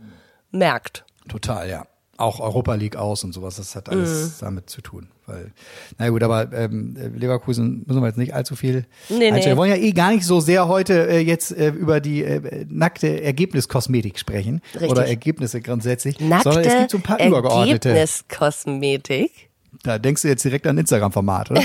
merkt. 0.52 1.06
Total, 1.30 1.70
ja. 1.70 1.86
Auch 2.18 2.40
Europa 2.40 2.76
League 2.76 2.96
aus 2.96 3.26
und 3.26 3.34
sowas, 3.34 3.58
das 3.58 3.76
hat 3.76 3.90
alles 3.90 4.38
damit 4.40 4.70
zu 4.70 4.82
tun. 4.82 5.10
Weil, 5.26 5.52
na 5.98 6.08
gut, 6.10 6.24
aber 6.24 6.54
ähm, 6.54 6.96
Leverkusen 7.14 7.84
müssen 7.86 8.00
wir 8.00 8.08
jetzt 8.08 8.18
nicht 8.18 8.34
allzu 8.34 8.56
viel 8.56 8.86
Nee, 9.10 9.18
nee. 9.18 9.32
einstellen. 9.32 9.56
Wir 9.56 9.58
wollen 9.58 9.72
ja 9.72 9.78
eh 9.78 9.92
gar 9.92 10.12
nicht 10.12 10.26
so 10.26 10.40
sehr 10.40 10.70
heute 10.70 11.10
äh, 11.10 11.20
jetzt 11.20 11.52
äh, 11.52 11.70
über 11.70 12.00
die 12.00 12.24
äh, 12.24 12.66
nackte 12.70 13.22
Ergebniskosmetik 13.22 14.18
sprechen 14.18 14.62
Richtig. 14.74 14.90
oder 14.90 15.08
Ergebnisse 15.08 15.60
grundsätzlich, 15.62 16.20
Nackte 16.22 16.44
sondern 16.52 16.64
es 16.64 16.78
gibt 16.78 16.92
so 16.92 16.98
ein 16.98 17.04
paar 17.04 17.20
übergeordnete. 17.20 17.90
Ergebniskosmetik. 17.90 19.50
Da 19.86 20.00
denkst 20.00 20.24
du 20.24 20.28
jetzt 20.30 20.44
direkt 20.44 20.66
an 20.66 20.80
Instagram-Format, 20.80 21.52
oder? 21.52 21.62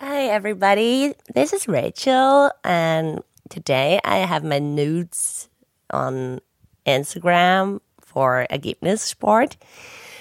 Hi 0.00 0.28
everybody, 0.30 1.14
this 1.34 1.52
is 1.52 1.66
Rachel 1.68 2.50
and 2.62 3.20
today 3.50 3.98
I 4.04 4.18
have 4.24 4.44
my 4.46 4.60
nudes 4.60 5.48
on 5.92 6.40
Instagram 6.86 7.80
for 8.06 8.46
Ergebnissport. 8.48 9.58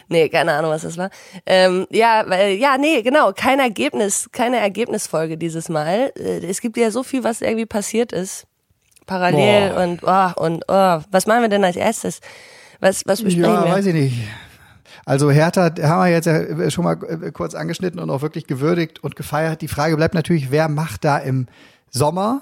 Nee, 0.10 0.28
keine 0.30 0.54
Ahnung, 0.54 0.72
was 0.72 0.82
das 0.82 0.98
war. 0.98 1.12
Ähm, 1.46 1.86
ja, 1.92 2.24
weil, 2.28 2.54
ja, 2.54 2.78
nee, 2.80 3.04
genau, 3.04 3.34
kein 3.34 3.60
Ergebnis, 3.60 4.28
keine 4.32 4.58
Ergebnisfolge 4.58 5.38
dieses 5.38 5.70
Mal. 5.70 6.12
Äh, 6.18 6.44
Es 6.48 6.62
gibt 6.62 6.78
ja 6.78 6.90
so 6.90 7.04
viel, 7.04 7.24
was 7.24 7.42
irgendwie 7.42 7.68
passiert 7.68 8.12
ist. 8.12 8.48
Parallel 9.06 9.70
Boah. 9.74 9.84
und, 9.84 10.02
oh, 10.04 10.32
und, 10.46 10.64
oh, 10.68 11.02
was 11.12 11.28
machen 11.28 11.44
wir 11.44 11.50
denn 11.50 11.64
als 11.64 11.76
erstes? 11.76 12.22
Was, 12.80 13.04
was 13.06 13.22
besprechen 13.22 13.54
Ja, 13.54 13.66
wir? 13.66 13.72
weiß 13.72 13.86
ich 13.88 13.94
nicht. 13.94 14.16
Also 15.08 15.32
Hertha 15.32 15.72
haben 15.84 16.04
wir 16.04 16.12
jetzt 16.12 16.26
ja 16.26 16.70
schon 16.70 16.84
mal 16.84 16.98
äh, 17.02 17.32
kurz 17.32 17.56
angeschnitten 17.56 18.02
und 18.02 18.10
auch 18.10 18.22
wirklich 18.22 18.46
gewürdigt 18.46 19.02
und 19.02 19.16
gefeiert. 19.16 19.62
Die 19.62 19.70
Frage 19.70 19.96
bleibt 19.96 20.14
natürlich, 20.14 20.52
wer 20.52 20.68
macht 20.68 21.06
da 21.06 21.18
im 21.18 21.48
Sommer 21.90 22.42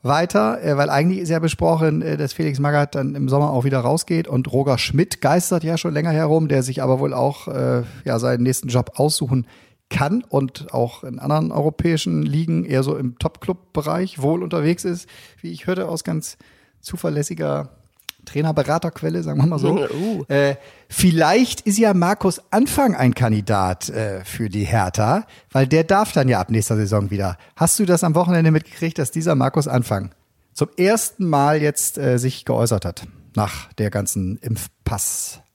weiter? 0.00 0.64
Äh, 0.64 0.78
Weil 0.78 0.88
eigentlich 0.88 1.18
ist 1.18 1.28
ja 1.28 1.40
besprochen, 1.40 2.00
äh, 2.00 2.16
dass 2.16 2.32
Felix 2.32 2.58
Magath 2.58 2.94
dann 2.94 3.14
im 3.14 3.28
Sommer 3.28 3.50
auch 3.50 3.64
wieder 3.64 3.80
rausgeht 3.80 4.28
und 4.28 4.50
Roger 4.50 4.78
Schmidt 4.78 5.20
geistert 5.20 5.62
ja 5.62 5.76
schon 5.76 5.92
länger 5.92 6.10
herum, 6.10 6.48
der 6.48 6.62
sich 6.62 6.82
aber 6.82 7.00
wohl 7.00 7.12
auch 7.12 7.48
äh, 7.48 7.82
ja 8.06 8.18
seinen 8.18 8.44
nächsten 8.44 8.68
Job 8.68 8.92
aussuchen 8.94 9.46
kann 9.90 10.24
und 10.26 10.72
auch 10.72 11.04
in 11.04 11.18
anderen 11.18 11.52
europäischen 11.52 12.22
Ligen 12.22 12.64
eher 12.64 12.82
so 12.82 12.96
im 12.96 13.18
Top-Club-Bereich 13.18 14.22
wohl 14.22 14.42
unterwegs 14.42 14.86
ist, 14.86 15.06
wie 15.42 15.52
ich 15.52 15.66
hörte 15.66 15.86
aus 15.86 16.02
ganz 16.02 16.38
zuverlässiger 16.80 17.76
Trainerberaterquelle, 18.26 19.22
sagen 19.22 19.40
wir 19.40 19.46
mal 19.46 19.58
so. 19.58 19.78
Uh. 19.78 20.24
Äh, 20.28 20.56
vielleicht 20.88 21.62
ist 21.62 21.78
ja 21.78 21.94
Markus 21.94 22.42
Anfang 22.50 22.94
ein 22.94 23.14
Kandidat 23.14 23.88
äh, 23.88 24.24
für 24.24 24.50
die 24.50 24.64
Hertha, 24.64 25.24
weil 25.50 25.66
der 25.66 25.84
darf 25.84 26.12
dann 26.12 26.28
ja 26.28 26.40
ab 26.40 26.50
nächster 26.50 26.76
Saison 26.76 27.10
wieder. 27.10 27.38
Hast 27.56 27.78
du 27.78 27.86
das 27.86 28.04
am 28.04 28.14
Wochenende 28.14 28.50
mitgekriegt, 28.50 28.98
dass 28.98 29.10
dieser 29.10 29.34
Markus 29.34 29.68
Anfang 29.68 30.10
zum 30.52 30.68
ersten 30.76 31.28
Mal 31.28 31.62
jetzt 31.62 31.96
äh, 31.96 32.18
sich 32.18 32.44
geäußert 32.44 32.84
hat 32.84 33.06
nach 33.34 33.72
der 33.74 33.90
ganzen 33.90 34.36
Impfpass-Fälscherei? 34.38 35.45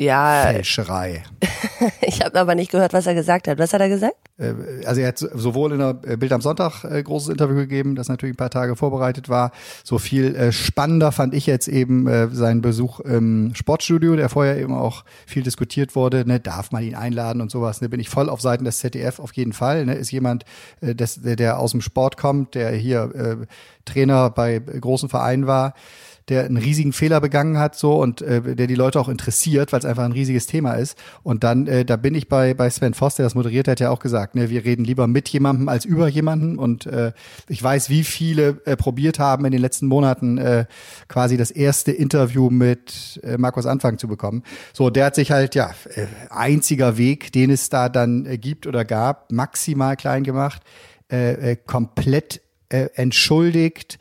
Ja, 0.00 0.50
ich 2.00 2.22
habe 2.24 2.40
aber 2.40 2.54
nicht 2.54 2.70
gehört, 2.70 2.94
was 2.94 3.06
er 3.06 3.14
gesagt 3.14 3.46
hat. 3.46 3.58
Was 3.58 3.74
hat 3.74 3.82
er 3.82 3.90
gesagt? 3.90 4.16
Äh, 4.38 4.54
also 4.86 5.02
er 5.02 5.08
hat 5.08 5.18
sowohl 5.18 5.72
in 5.72 5.78
der 5.78 5.98
äh, 6.06 6.16
Bild 6.16 6.32
am 6.32 6.40
Sonntag 6.40 6.84
äh, 6.84 7.02
großes 7.02 7.28
Interview 7.28 7.56
gegeben, 7.56 7.96
das 7.96 8.08
natürlich 8.08 8.32
ein 8.32 8.38
paar 8.38 8.48
Tage 8.48 8.76
vorbereitet 8.76 9.28
war. 9.28 9.52
So 9.84 9.98
viel 9.98 10.52
spannender 10.52 11.12
fand 11.12 11.34
ich 11.34 11.44
jetzt 11.46 11.68
eben 11.68 12.08
seinen 12.32 12.62
Besuch 12.62 13.00
im 13.00 13.54
Sportstudio, 13.54 14.16
der 14.16 14.30
vorher 14.30 14.58
eben 14.58 14.72
auch 14.72 15.04
viel 15.26 15.42
diskutiert 15.42 15.94
wurde. 15.94 16.26
Ne, 16.26 16.40
darf 16.40 16.72
man 16.72 16.82
ihn 16.82 16.94
einladen 16.94 17.42
und 17.42 17.50
sowas? 17.50 17.82
Ne, 17.82 17.90
bin 17.90 18.00
ich 18.00 18.08
voll 18.08 18.30
auf 18.30 18.40
Seiten 18.40 18.64
des 18.64 18.78
ZDF 18.78 19.18
auf 19.18 19.34
jeden 19.34 19.52
Fall. 19.52 19.84
Ne, 19.84 19.94
ist 19.94 20.10
jemand, 20.10 20.44
der, 20.80 20.96
der 21.36 21.58
aus 21.58 21.72
dem 21.72 21.82
Sport 21.82 22.16
kommt, 22.16 22.54
der 22.54 22.70
hier 22.70 23.46
Trainer 23.84 24.30
bei 24.30 24.58
großen 24.58 25.10
Vereinen 25.10 25.46
war 25.46 25.74
der 26.30 26.44
einen 26.44 26.56
riesigen 26.56 26.92
Fehler 26.92 27.20
begangen 27.20 27.58
hat 27.58 27.74
so 27.74 28.00
und 28.00 28.22
äh, 28.22 28.54
der 28.54 28.66
die 28.66 28.74
Leute 28.74 29.00
auch 29.00 29.08
interessiert, 29.08 29.72
weil 29.72 29.80
es 29.80 29.84
einfach 29.84 30.04
ein 30.04 30.12
riesiges 30.12 30.46
Thema 30.46 30.74
ist. 30.74 30.96
Und 31.22 31.44
dann, 31.44 31.66
äh, 31.66 31.84
da 31.84 31.96
bin 31.96 32.14
ich 32.14 32.28
bei, 32.28 32.54
bei 32.54 32.70
Sven 32.70 32.94
Voss, 32.94 33.16
der 33.16 33.24
das 33.24 33.34
moderiert 33.34 33.68
hat, 33.68 33.80
ja 33.80 33.90
auch 33.90 33.98
gesagt, 33.98 34.36
ne, 34.36 34.48
wir 34.48 34.64
reden 34.64 34.84
lieber 34.84 35.06
mit 35.08 35.28
jemandem 35.28 35.68
als 35.68 35.84
über 35.84 36.08
jemanden. 36.08 36.58
Und 36.58 36.86
äh, 36.86 37.12
ich 37.48 37.62
weiß, 37.62 37.90
wie 37.90 38.04
viele 38.04 38.60
äh, 38.64 38.76
probiert 38.76 39.18
haben 39.18 39.44
in 39.44 39.52
den 39.52 39.60
letzten 39.60 39.86
Monaten 39.86 40.38
äh, 40.38 40.66
quasi 41.08 41.36
das 41.36 41.50
erste 41.50 41.90
Interview 41.92 42.48
mit 42.48 43.20
äh, 43.24 43.36
Markus 43.36 43.66
Anfang 43.66 43.98
zu 43.98 44.06
bekommen. 44.06 44.44
So, 44.72 44.88
der 44.88 45.06
hat 45.06 45.16
sich 45.16 45.32
halt, 45.32 45.54
ja, 45.54 45.72
äh, 45.94 46.06
einziger 46.30 46.96
Weg, 46.96 47.32
den 47.32 47.50
es 47.50 47.68
da 47.68 47.88
dann 47.88 48.24
äh, 48.24 48.38
gibt 48.38 48.66
oder 48.68 48.84
gab, 48.84 49.32
maximal 49.32 49.96
klein 49.96 50.22
gemacht, 50.22 50.62
äh, 51.10 51.52
äh, 51.52 51.56
komplett 51.56 52.40
äh, 52.68 52.88
entschuldigt, 52.94 53.98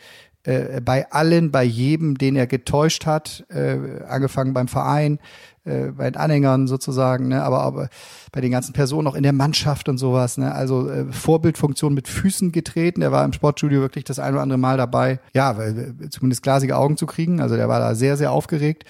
äh, 0.49 0.81
bei 0.81 1.11
allen, 1.11 1.51
bei 1.51 1.63
jedem, 1.63 2.17
den 2.17 2.35
er 2.35 2.47
getäuscht 2.47 3.05
hat, 3.05 3.45
äh, 3.49 3.77
angefangen 4.07 4.53
beim 4.53 4.67
Verein, 4.67 5.19
äh, 5.63 5.91
bei 5.91 6.09
den 6.09 6.19
Anhängern 6.19 6.67
sozusagen, 6.67 7.27
ne, 7.27 7.43
aber, 7.43 7.61
aber 7.61 7.89
bei 8.31 8.41
den 8.41 8.51
ganzen 8.51 8.73
Personen 8.73 9.07
auch 9.07 9.13
in 9.13 9.21
der 9.21 9.33
Mannschaft 9.33 9.89
und 9.89 9.99
sowas, 9.99 10.39
ne, 10.39 10.51
also 10.51 10.89
äh, 10.89 11.05
Vorbildfunktion 11.11 11.93
mit 11.93 12.07
Füßen 12.07 12.51
getreten. 12.51 13.03
Er 13.03 13.11
war 13.11 13.23
im 13.25 13.33
Sportstudio 13.33 13.81
wirklich 13.81 14.05
das 14.05 14.17
ein 14.17 14.33
oder 14.33 14.41
andere 14.41 14.57
Mal 14.57 14.77
dabei, 14.77 15.19
ja, 15.33 15.55
weil, 15.57 15.95
äh, 16.01 16.09
zumindest 16.09 16.41
glasige 16.41 16.77
Augen 16.77 16.97
zu 16.97 17.05
kriegen. 17.05 17.41
Also 17.41 17.55
der 17.55 17.69
war 17.69 17.79
da 17.79 17.93
sehr, 17.93 18.17
sehr 18.17 18.31
aufgeregt, 18.31 18.85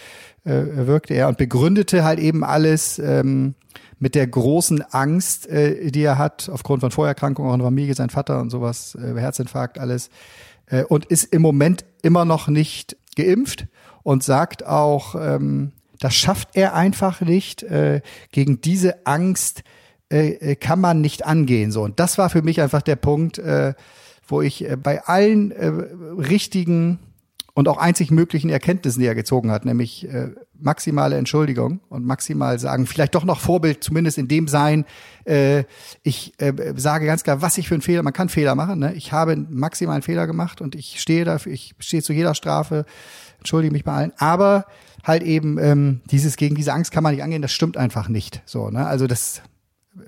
äh, 0.46 0.64
wirkte 0.88 1.14
er 1.14 1.28
und 1.28 1.38
begründete 1.38 2.06
halt 2.06 2.20
eben 2.20 2.44
alles. 2.44 3.00
Ähm, 3.00 3.56
mit 4.02 4.16
der 4.16 4.26
großen 4.28 4.82
Angst, 4.92 5.48
äh, 5.48 5.92
die 5.92 6.02
er 6.02 6.18
hat, 6.18 6.50
aufgrund 6.52 6.80
von 6.80 6.90
Vorerkrankungen 6.90 7.50
auch 7.50 7.56
in 7.56 7.60
der 7.60 7.68
Familie, 7.68 7.94
sein 7.96 8.10
Vater 8.10 8.40
und 8.40 8.50
sowas, 8.50 8.96
äh, 8.96 9.20
Herzinfarkt, 9.20 9.78
alles, 9.78 10.10
äh, 10.70 10.84
und 10.84 11.06
ist 11.06 11.26
im 11.26 11.42
Moment 11.42 11.86
immer 12.02 12.26
noch 12.26 12.48
nicht 12.48 12.98
geimpft 13.16 13.68
und 14.04 14.24
sagt 14.24 14.66
auch, 14.66 15.16
ähm, 15.16 15.74
das 16.00 16.16
schafft 16.16 16.50
er 16.54 16.74
einfach 16.74 17.22
nicht. 17.22 17.64
Äh, 17.64 18.02
gegen 18.32 18.62
diese 18.62 19.06
Angst 19.06 19.64
äh, 20.12 20.30
äh, 20.30 20.56
kann 20.56 20.80
man 20.80 21.02
nicht 21.02 21.26
angehen. 21.26 21.72
So 21.72 21.84
und 21.84 22.00
das 22.00 22.18
war 22.18 22.30
für 22.30 22.42
mich 22.42 22.62
einfach 22.62 22.82
der 22.82 22.96
Punkt, 22.96 23.38
äh, 23.38 23.74
wo 24.28 24.42
ich 24.42 24.68
äh, 24.70 24.78
bei 24.78 25.04
allen 25.04 25.52
äh, 25.52 25.68
richtigen 25.68 27.00
und 27.60 27.68
auch 27.68 27.78
einzig 27.78 28.10
möglichen 28.10 28.50
Erkenntnissen, 28.50 29.02
die 29.02 29.06
er 29.06 29.16
gezogen 29.16 29.52
hat, 29.52 29.66
nämlich 29.66 30.08
äh, 30.08 30.30
maximale 30.58 31.18
Entschuldigung 31.18 31.82
und 31.90 32.06
maximal 32.06 32.58
sagen, 32.58 32.86
vielleicht 32.86 33.16
doch 33.16 33.26
noch 33.26 33.42
Vorbild, 33.42 33.84
zumindest 33.84 34.18
in 34.18 34.30
dem 34.30 34.48
sein, 34.48 34.86
äh, 35.26 35.66
ich 36.02 36.40
äh, 36.40 36.54
sage 36.78 37.06
ganz 37.06 37.26
klar, 37.26 37.42
was 37.42 37.58
ich 37.58 37.68
für 37.68 37.76
einen 37.76 37.82
Fehler, 37.82 38.02
man 38.02 38.14
kann 38.14 38.30
Fehler 38.30 38.56
machen, 38.56 38.80
ne? 38.80 38.94
ich 38.94 39.12
habe 39.12 39.34
einen 39.34 39.48
maximalen 39.50 40.04
Fehler 40.04 40.26
gemacht 40.26 40.62
und 40.62 40.74
ich 40.74 41.02
stehe 41.02 41.26
dafür, 41.26 41.52
ich 41.52 41.76
stehe 41.80 42.02
zu 42.02 42.14
jeder 42.14 42.34
Strafe, 42.34 42.86
entschuldige 43.40 43.74
mich 43.74 43.84
bei 43.84 43.92
allen, 43.92 44.14
aber 44.16 44.66
halt 45.04 45.24
eben 45.24 45.58
ähm, 45.58 46.00
dieses 46.10 46.38
gegen 46.38 46.56
diese 46.56 46.72
Angst 46.72 46.94
kann 46.94 47.04
man 47.04 47.14
nicht 47.14 47.24
angehen, 47.26 47.42
das 47.42 47.52
stimmt 47.52 47.76
einfach 47.76 48.08
nicht. 48.08 48.42
So, 48.46 48.70
ne? 48.70 48.88
Also 48.88 49.06
das 49.06 49.42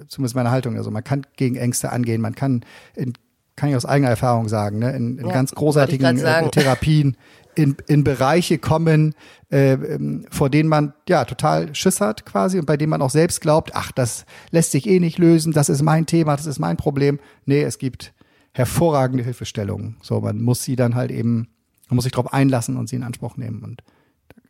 zumindest 0.08 0.36
meine 0.36 0.52
Haltung. 0.52 0.78
Also 0.78 0.90
man 0.90 1.04
kann 1.04 1.28
gegen 1.36 1.58
Ängste 1.58 1.92
angehen, 1.92 2.22
man 2.22 2.34
kann 2.34 2.64
in 2.96 3.12
kann 3.56 3.70
ich 3.70 3.76
aus 3.76 3.86
eigener 3.86 4.10
Erfahrung 4.10 4.48
sagen, 4.48 4.80
ne, 4.80 4.92
in, 4.92 5.18
in 5.18 5.28
Ja, 5.28 5.34
ganz 5.34 5.52
großartigen 5.54 6.18
äh, 6.18 6.50
Therapien 6.50 7.16
in, 7.56 7.76
in 7.88 8.04
Bereiche 8.04 8.58
kommen, 8.58 9.16
äh, 9.52 9.74
ähm, 9.74 10.26
vor 10.32 10.50
denen 10.50 10.70
man 10.70 10.94
ja 11.08 11.26
total 11.26 11.74
Schiss 11.76 12.02
hat 12.02 12.26
quasi 12.26 12.60
und 12.60 12.66
bei 12.66 12.78
denen 12.78 12.90
man 12.90 13.02
auch 13.02 13.10
selbst 13.10 13.42
glaubt, 13.42 13.72
ach, 13.74 13.92
das 13.92 14.26
lässt 14.52 14.72
sich 14.72 14.88
eh 14.88 15.00
nicht 15.00 15.18
lösen, 15.18 15.54
das 15.54 15.70
ist 15.70 15.82
mein 15.82 16.06
Thema, 16.06 16.36
das 16.36 16.46
ist 16.46 16.60
mein 16.60 16.78
Problem. 16.78 17.20
Nee, 17.46 17.64
es 17.64 17.78
gibt 17.78 18.14
hervorragende 18.54 19.24
Hilfestellungen. 19.24 19.98
So, 20.02 20.22
man 20.22 20.42
muss 20.42 20.64
sie 20.64 20.76
dann 20.76 20.96
halt 20.96 21.12
eben, 21.12 21.50
man 21.90 21.96
muss 21.96 22.04
sich 22.04 22.14
darauf 22.14 22.34
einlassen 22.34 22.78
und 22.78 22.88
sie 22.88 22.96
in 22.96 23.04
Anspruch 23.04 23.38
nehmen. 23.38 23.64
Und 23.64 23.84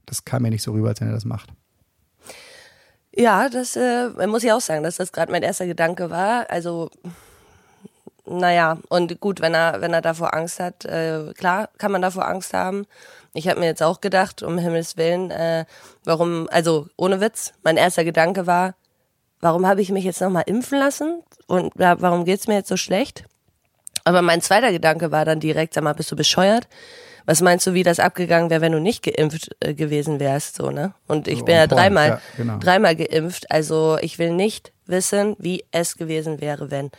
das 0.06 0.26
kam 0.26 0.44
mir 0.44 0.50
nicht 0.50 0.64
so 0.64 0.72
rüber, 0.72 0.90
als 0.90 1.02
wenn 1.02 1.08
er 1.08 1.14
das 1.14 1.26
macht. 1.26 1.50
Ja, 3.14 3.50
das 3.50 3.76
äh, 3.76 4.10
muss 4.28 4.44
ich 4.44 4.52
auch 4.52 4.62
sagen, 4.62 4.84
dass 4.84 4.98
das 4.98 5.12
gerade 5.12 5.32
mein 5.32 5.44
erster 5.44 5.68
Gedanke 5.68 6.10
war. 6.10 6.50
Also, 6.50 6.90
naja, 8.38 8.78
und 8.90 9.20
gut, 9.20 9.42
wenn 9.42 9.54
er, 9.54 9.82
wenn 9.82 9.94
er 9.94 10.02
davor 10.02 10.34
Angst 10.34 10.60
hat, 10.60 10.86
äh, 10.86 11.34
klar, 11.38 11.70
kann 11.78 11.92
man 11.92 12.02
davor 12.02 12.28
Angst 12.28 12.54
haben. 12.54 12.86
Ich 13.34 13.48
habe 13.48 13.60
mir 13.60 13.68
jetzt 13.68 13.84
auch 13.84 14.02
gedacht, 14.02 14.44
um 14.44 14.58
Himmels 14.58 14.98
Willen, 14.98 15.32
äh, 15.32 15.66
warum, 16.04 16.48
also 16.52 16.88
ohne 16.98 17.22
Witz, 17.22 17.54
mein 17.64 17.78
erster 17.78 18.04
Gedanke 18.04 18.48
war, 18.48 18.76
warum 19.40 19.68
habe 19.68 19.82
ich 19.82 19.92
mich 19.92 20.04
jetzt 20.04 20.22
nochmal 20.22 20.44
impfen 20.46 20.80
lassen? 20.80 21.24
Und 21.48 21.74
ja, 21.78 22.00
warum 22.02 22.26
geht's 22.26 22.48
mir 22.48 22.56
jetzt 22.56 22.70
so 22.70 22.78
schlecht? 22.78 23.26
Aber 24.04 24.22
mein 24.22 24.42
zweiter 24.42 24.72
Gedanke 24.72 25.12
war 25.12 25.26
dann 25.26 25.40
direkt, 25.40 25.74
sag 25.74 25.84
mal, 25.84 25.94
bist 25.94 26.12
du 26.12 26.16
bescheuert? 26.16 26.68
Was 27.26 27.42
meinst 27.42 27.68
du, 27.68 27.74
wie 27.74 27.84
das 27.84 28.00
abgegangen 28.00 28.50
wäre, 28.50 28.62
wenn 28.62 28.72
du 28.72 28.80
nicht 28.80 29.04
geimpft 29.04 29.56
äh, 29.60 29.76
gewesen 29.76 30.20
wärst, 30.20 30.56
so, 30.56 30.72
ne? 30.72 30.94
Und 31.08 31.28
ich 31.28 31.40
So 31.40 31.46
bin 31.46 31.56
ja 31.56 31.68
dreimal, 31.68 32.10
ja, 32.10 32.22
genau. 32.36 32.58
dreimal 32.58 32.96
geimpft, 32.96 33.52
also 33.52 33.98
ich 34.02 34.18
will 34.18 34.32
nicht 34.32 34.74
wissen, 34.88 35.36
wie 35.38 35.64
es 35.72 35.98
gewesen 35.98 36.42
wäre, 36.42 36.72
wenn. 36.72 36.92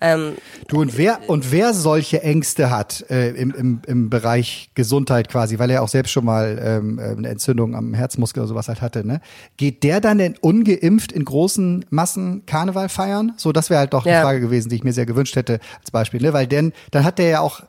Ähm, 0.00 0.34
Du 0.68 0.80
und 0.80 0.96
wer 0.96 1.28
und 1.28 1.50
wer 1.50 1.74
solche 1.74 2.22
Ängste 2.22 2.70
hat 2.70 3.04
äh, 3.10 3.30
im, 3.30 3.52
im, 3.54 3.80
im 3.86 4.10
Bereich 4.10 4.70
Gesundheit 4.74 5.28
quasi, 5.28 5.58
weil 5.58 5.70
er 5.70 5.82
auch 5.82 5.88
selbst 5.88 6.10
schon 6.12 6.24
mal 6.24 6.60
ähm, 6.62 6.98
äh, 6.98 7.02
eine 7.02 7.28
Entzündung 7.28 7.74
am 7.74 7.94
Herzmuskel 7.94 8.42
oder 8.42 8.48
sowas 8.48 8.68
halt 8.68 8.80
hatte, 8.82 9.06
ne? 9.06 9.20
Geht 9.56 9.82
der 9.82 10.00
dann 10.00 10.18
denn 10.18 10.36
ungeimpft 10.40 11.10
in 11.10 11.24
großen 11.24 11.84
Massen 11.90 12.44
Karneval 12.46 12.88
feiern? 12.88 13.32
So, 13.36 13.50
das 13.52 13.70
wäre 13.70 13.80
halt 13.80 13.92
doch 13.94 14.06
Ja. 14.06 14.12
eine 14.18 14.22
Frage 14.22 14.40
gewesen, 14.40 14.68
die 14.68 14.76
ich 14.76 14.84
mir 14.84 14.92
sehr 14.92 15.06
gewünscht 15.06 15.34
hätte 15.36 15.58
als 15.80 15.90
Beispiel, 15.90 16.20
ne? 16.22 16.32
Weil 16.32 16.46
denn 16.46 16.72
dann 16.90 17.04
hat 17.04 17.18
der 17.18 17.28
ja 17.28 17.40
auch 17.40 17.62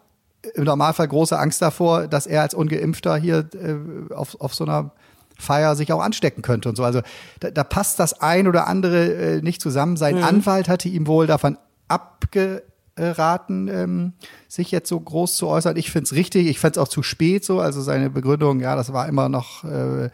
im 0.54 0.64
Normalfall 0.66 1.08
große 1.08 1.38
Angst 1.38 1.62
davor, 1.62 2.08
dass 2.08 2.28
er 2.28 2.42
als 2.44 2.54
ungeimpfter 2.54 3.18
hier 3.18 3.50
äh, 3.56 4.14
auf, 4.14 4.40
auf 4.40 4.54
so 4.54 4.66
einer 4.66 4.92
Feier 5.38 5.76
sich 5.76 5.92
auch 5.94 6.02
anstecken 6.02 6.42
könnte 6.42 6.70
und 6.70 6.76
so. 6.76 6.84
Also 6.84 7.02
da, 7.40 7.50
da 7.50 7.64
passt 7.64 8.00
das 8.00 8.22
ein 8.22 8.48
oder 8.48 8.68
andere 8.68 9.14
äh, 9.38 9.42
nicht 9.42 9.62
zusammen. 9.62 9.96
Sein 9.98 10.22
Anwalt 10.24 10.68
hatte 10.70 10.90
ihm 10.90 11.08
wohl 11.08 11.28
davon 11.28 11.58
abgeraten, 11.90 13.68
ähm, 13.68 14.14
sich 14.48 14.72
jetzt 14.72 14.88
so 14.88 15.00
groß 15.00 15.36
zu 15.36 15.48
äußern. 15.48 15.76
Ich 15.76 15.92
find's 15.92 16.14
richtig, 16.14 16.48
ich 16.48 16.60
find's 16.60 16.78
auch 16.78 16.88
zu 16.88 17.04
spät 17.04 17.44
so. 17.44 17.60
Also 17.60 17.82
seine 17.82 18.10
Begründung, 18.10 18.62
ja, 18.62 18.76
das 18.76 18.94
war 18.94 19.08
immer 19.08 19.28
noch 19.28 19.64
äh, 19.66 20.06
äh, 20.06 20.10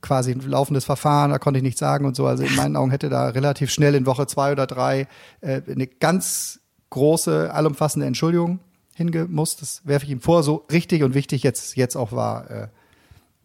quasi 0.00 0.32
ein 0.32 0.40
laufendes 0.40 0.84
Verfahren, 0.84 1.30
da 1.30 1.38
konnte 1.38 1.58
ich 1.58 1.64
nichts 1.64 1.80
sagen 1.80 2.06
und 2.06 2.16
so. 2.16 2.26
Also 2.26 2.44
in 2.44 2.54
meinen 2.56 2.76
Augen 2.76 2.90
hätte 2.90 3.08
da 3.08 3.28
relativ 3.28 3.70
schnell 3.70 3.94
in 3.94 4.06
Woche 4.06 4.26
zwei 4.26 4.52
oder 4.52 4.66
drei 4.66 5.08
äh, 5.40 5.60
eine 5.68 5.86
ganz 5.86 6.60
große, 6.90 7.52
allumfassende 7.52 8.06
Entschuldigung 8.06 8.60
hingemusst. 8.94 9.62
Das 9.62 9.82
werfe 9.84 10.04
ich 10.04 10.12
ihm 10.12 10.20
vor, 10.20 10.42
so 10.42 10.66
richtig 10.70 11.02
und 11.02 11.14
wichtig 11.14 11.42
jetzt, 11.42 11.76
jetzt 11.76 11.96
auch 11.96 12.12
war, 12.12 12.50
äh, 12.50 12.68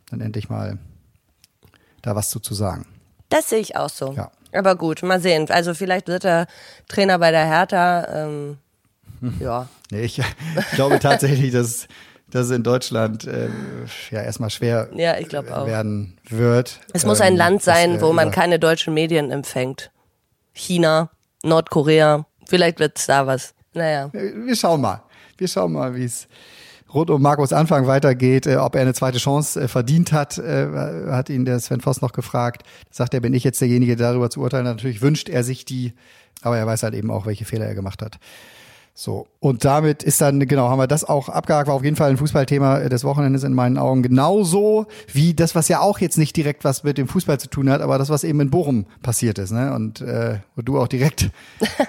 dann 0.09 0.21
endlich 0.21 0.49
mal 0.49 0.77
da 2.01 2.15
was 2.15 2.29
zu, 2.29 2.39
zu 2.39 2.53
sagen. 2.53 2.85
das 3.29 3.49
sehe 3.49 3.59
ich 3.59 3.75
auch 3.75 3.89
so. 3.89 4.13
Ja. 4.13 4.31
Aber 4.53 4.75
gut, 4.75 5.03
mal 5.03 5.19
sehen. 5.19 5.49
Also 5.49 5.73
vielleicht 5.73 6.07
wird 6.07 6.25
er 6.25 6.47
Trainer 6.87 7.19
bei 7.19 7.31
der 7.31 7.45
Hertha. 7.45 8.07
Ähm, 8.25 8.57
ja. 9.39 9.67
Nee, 9.89 10.01
ich, 10.01 10.19
ich 10.19 10.25
glaube 10.75 10.99
tatsächlich, 10.99 11.53
dass, 11.53 11.87
dass 12.29 12.47
es 12.47 12.51
in 12.51 12.61
Deutschland 12.63 13.23
äh, 13.25 13.47
ja 14.11 14.21
erstmal 14.21 14.49
schwer 14.49 14.89
Ja, 14.93 15.17
ich 15.17 15.33
auch. 15.37 15.65
werden 15.65 16.17
wird. 16.29 16.81
Es 16.91 17.05
muss 17.05 17.21
Ähm, 17.21 17.27
ein 17.27 17.35
Land 17.37 17.63
sein, 17.63 17.93
dass, 17.93 17.99
äh, 17.99 18.05
wo 18.05 18.11
man 18.11 18.27
über- 18.27 18.35
keine 18.35 18.59
deutschen 18.59 18.93
Medien 18.93 19.31
empfängt. 19.31 19.91
China, 20.51 21.09
Nordkorea, 21.43 22.25
vielleicht 22.49 22.79
wird's 22.81 23.05
da 23.05 23.25
was. 23.27 23.53
Naja. 23.73 24.09
Wir 24.11 24.55
schauen 24.57 24.81
mal. 24.81 25.01
Wir 25.37 25.47
schauen 25.47 25.71
mal, 25.71 25.95
wie 25.95 26.03
es 26.03 26.27
rund 26.93 27.09
um 27.09 27.21
Markus 27.21 27.53
Anfang 27.53 27.87
weitergeht, 27.87 28.47
äh, 28.47 28.57
ob 28.57 28.75
er 28.75 28.81
eine 28.81 28.93
zweite 28.93 29.17
Chance 29.17 29.61
äh, 29.61 29.67
verdient 29.67 30.11
hat, 30.11 30.37
äh, 30.37 30.67
hat 31.09 31.29
ihn 31.29 31.45
der 31.45 31.59
Sven 31.59 31.81
Voss 31.81 32.01
noch 32.01 32.13
gefragt. 32.13 32.63
Sagt 32.91 33.13
er, 33.13 33.19
bin 33.19 33.33
ich 33.33 33.43
jetzt 33.43 33.61
derjenige, 33.61 33.95
der 33.95 34.11
darüber 34.11 34.29
zu 34.29 34.41
urteilen? 34.41 34.65
Natürlich 34.65 35.01
wünscht 35.01 35.29
er 35.29 35.43
sich 35.43 35.65
die, 35.65 35.93
aber 36.41 36.57
er 36.57 36.67
weiß 36.67 36.83
halt 36.83 36.93
eben 36.93 37.11
auch, 37.11 37.25
welche 37.25 37.45
Fehler 37.45 37.65
er 37.65 37.75
gemacht 37.75 38.01
hat. 38.01 38.19
So, 38.99 39.27
und 39.39 39.63
damit 39.63 40.01
ist 40.01 40.21
dann, 40.21 40.39
genau, 40.47 40.69
haben 40.69 40.79
wir 40.79 40.87
das 40.87 41.03
auch 41.03 41.29
abgehakt, 41.29 41.67
war 41.67 41.75
auf 41.75 41.83
jeden 41.83 41.95
Fall 41.95 42.09
ein 42.09 42.17
Fußballthema 42.17 42.79
äh, 42.79 42.89
des 42.89 43.03
Wochenendes 43.03 43.43
in 43.43 43.53
meinen 43.53 43.77
Augen. 43.77 44.01
Genauso 44.01 44.87
wie 45.13 45.35
das, 45.35 45.53
was 45.53 45.67
ja 45.67 45.81
auch 45.81 45.99
jetzt 45.99 46.17
nicht 46.17 46.35
direkt 46.35 46.63
was 46.63 46.83
mit 46.83 46.97
dem 46.97 47.07
Fußball 47.07 47.39
zu 47.39 47.47
tun 47.47 47.69
hat, 47.69 47.81
aber 47.81 47.99
das, 47.99 48.09
was 48.09 48.23
eben 48.23 48.39
in 48.39 48.49
Bochum 48.49 48.87
passiert 49.03 49.37
ist, 49.37 49.51
ne? 49.51 49.71
Und 49.75 50.01
äh, 50.01 50.39
wo 50.55 50.63
du 50.63 50.79
auch 50.79 50.87
direkt 50.87 51.29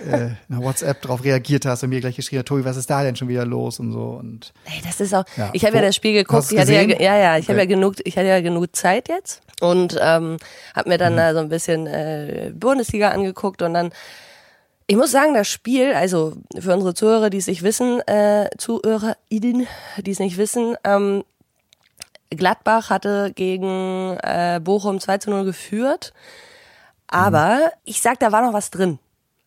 äh, 0.06 0.32
nach 0.48 0.60
WhatsApp 0.60 1.00
drauf 1.00 1.24
reagiert 1.24 1.64
hast 1.64 1.82
und 1.82 1.88
mir 1.88 2.00
gleich 2.00 2.16
geschrieben 2.16 2.40
hast, 2.40 2.48
Tobi, 2.48 2.66
was 2.66 2.76
ist 2.76 2.90
da 2.90 3.02
denn 3.02 3.16
schon 3.16 3.28
wieder 3.28 3.46
los 3.46 3.80
und 3.80 3.92
so. 3.92 4.10
Und 4.20 4.52
Ey, 4.66 4.82
das 4.86 5.00
ist 5.00 5.14
auch. 5.14 5.24
Ja. 5.38 5.48
Ich 5.54 5.64
habe 5.64 5.76
ja 5.76 5.80
das 5.82 5.96
Spiel 5.96 6.12
geguckt. 6.12 6.52
Ich 6.52 6.58
hatte 6.58 6.74
ja, 6.74 6.82
ja, 6.82 7.16
ja, 7.16 7.38
ich 7.38 7.48
habe 7.48 7.58
ja 7.58 7.64
Okay. 7.64 7.72
genug, 7.74 7.94
ich 8.04 8.18
hatte 8.18 8.28
ja 8.28 8.42
genug 8.42 8.76
Zeit 8.76 9.08
jetzt 9.08 9.40
und 9.62 9.94
ähm, 9.98 10.36
habe 10.76 10.90
mir 10.90 10.96
Mhm. 10.96 10.98
dann 10.98 11.16
da 11.16 11.32
so 11.32 11.38
ein 11.40 11.48
bisschen 11.48 11.86
äh, 11.86 12.52
Bundesliga 12.54 13.08
angeguckt 13.12 13.62
und 13.62 13.72
dann. 13.72 13.92
Ich 14.90 14.96
muss 14.96 15.10
sagen, 15.10 15.34
das 15.34 15.46
Spiel, 15.48 15.92
also 15.92 16.32
für 16.58 16.72
unsere 16.72 16.94
Zuhörer, 16.94 17.28
die 17.28 17.36
es 17.36 17.46
nicht 17.46 17.62
wissen, 17.62 18.00
äh, 18.08 18.48
ZuhörerInnen, 18.56 19.66
die 19.98 20.10
es 20.10 20.18
nicht 20.18 20.38
wissen, 20.38 20.76
ähm, 20.82 21.24
Gladbach 22.30 22.88
hatte 22.88 23.32
gegen 23.34 24.16
äh, 24.22 24.60
Bochum 24.64 24.98
2 24.98 25.18
zu 25.18 25.28
0 25.28 25.44
geführt. 25.44 26.14
Aber 27.06 27.70
ich 27.84 28.00
sag, 28.00 28.18
da 28.18 28.32
war 28.32 28.40
noch 28.40 28.54
was 28.54 28.70
drin. 28.70 28.98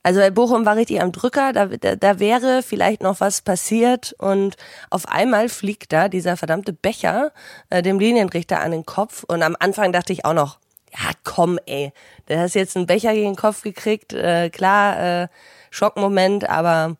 Also 0.03 0.19
bei 0.19 0.29
Bochum 0.29 0.63
war 0.63 0.75
richtig 0.75 1.01
am 1.01 1.11
Drücker, 1.11 1.53
da, 1.53 1.65
da, 1.65 1.95
da 1.95 2.19
wäre 2.19 2.61
vielleicht 2.61 3.01
noch 3.01 3.19
was 3.19 3.41
passiert 3.41 4.15
und 4.19 4.57
auf 4.91 5.07
einmal 5.07 5.49
fliegt 5.49 5.91
da 5.91 6.07
dieser 6.07 6.37
verdammte 6.37 6.73
Becher 6.73 7.31
äh, 7.71 7.81
dem 7.81 7.99
Linienrichter 7.99 8.59
an 8.59 8.71
den 8.71 8.85
Kopf 8.85 9.23
und 9.23 9.41
am 9.41 9.55
Anfang 9.59 9.91
dachte 9.91 10.13
ich 10.13 10.23
auch 10.23 10.33
noch, 10.33 10.59
ja 10.93 11.11
komm 11.23 11.59
ey, 11.65 11.93
der 12.27 12.41
hast 12.41 12.55
jetzt 12.55 12.75
einen 12.75 12.87
Becher 12.87 13.13
gegen 13.13 13.31
den 13.31 13.35
Kopf 13.35 13.61
gekriegt, 13.61 14.13
äh, 14.13 14.49
klar, 14.49 15.23
äh, 15.23 15.27
Schockmoment, 15.69 16.49
aber 16.49 16.97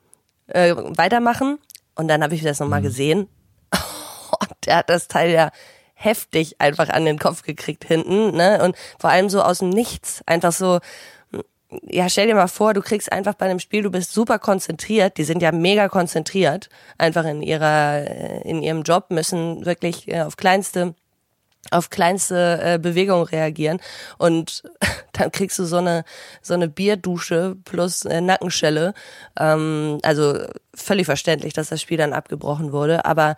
äh, 0.48 0.74
weitermachen. 0.76 1.60
Und 1.96 2.08
dann 2.08 2.24
habe 2.24 2.36
ich 2.36 2.44
das 2.44 2.60
nochmal 2.60 2.82
gesehen. 2.82 3.28
Und 4.40 4.56
der 4.66 4.78
hat 4.78 4.90
das 4.90 5.08
Teil 5.08 5.32
ja 5.32 5.52
heftig 5.94 6.60
einfach 6.60 6.90
an 6.90 7.06
den 7.06 7.20
Kopf 7.20 7.44
gekriegt 7.44 7.86
hinten, 7.86 8.36
ne? 8.36 8.64
Und 8.64 8.76
vor 9.00 9.10
allem 9.10 9.30
so 9.30 9.42
aus 9.42 9.60
dem 9.60 9.70
Nichts. 9.70 10.24
Einfach 10.26 10.52
so, 10.52 10.80
ja, 11.84 12.10
stell 12.10 12.28
dir 12.28 12.36
mal 12.36 12.48
vor, 12.48 12.74
du 12.74 12.82
kriegst 12.82 13.12
einfach 13.12 13.36
bei 13.36 13.46
einem 13.46 13.60
Spiel, 13.60 13.84
du 13.84 13.92
bist 13.92 14.12
super 14.12 14.40
konzentriert, 14.40 15.18
die 15.18 15.24
sind 15.24 15.42
ja 15.42 15.52
mega 15.52 15.90
konzentriert, 15.90 16.70
einfach 16.98 17.26
in 17.26 17.42
ihrer, 17.42 18.08
äh, 18.08 18.42
in 18.50 18.62
ihrem 18.64 18.84
Job, 18.84 19.06
müssen 19.10 19.66
wirklich 19.66 20.08
äh, 20.08 20.22
auf 20.22 20.38
kleinste 20.38 20.96
auf 21.70 21.90
kleinste 21.90 22.60
äh, 22.62 22.80
Bewegung 22.80 23.24
reagieren 23.24 23.80
und 24.18 24.64
dann 25.14 25.32
kriegst 25.32 25.60
du 25.60 25.66
so 25.66 25.78
eine 25.78 26.04
so 26.42 26.54
eine 26.54 26.68
Bierdusche 26.68 27.56
plus 27.66 28.06
äh, 28.06 28.20
Nackenschelle. 28.20 28.94
Ähm, 29.40 30.00
also 30.02 30.40
völlig 30.74 31.06
verständlich, 31.06 31.54
dass 31.54 31.70
das 31.70 31.82
Spiel 31.82 31.98
dann 31.98 32.14
abgebrochen 32.14 32.72
wurde, 32.72 33.06
aber 33.06 33.36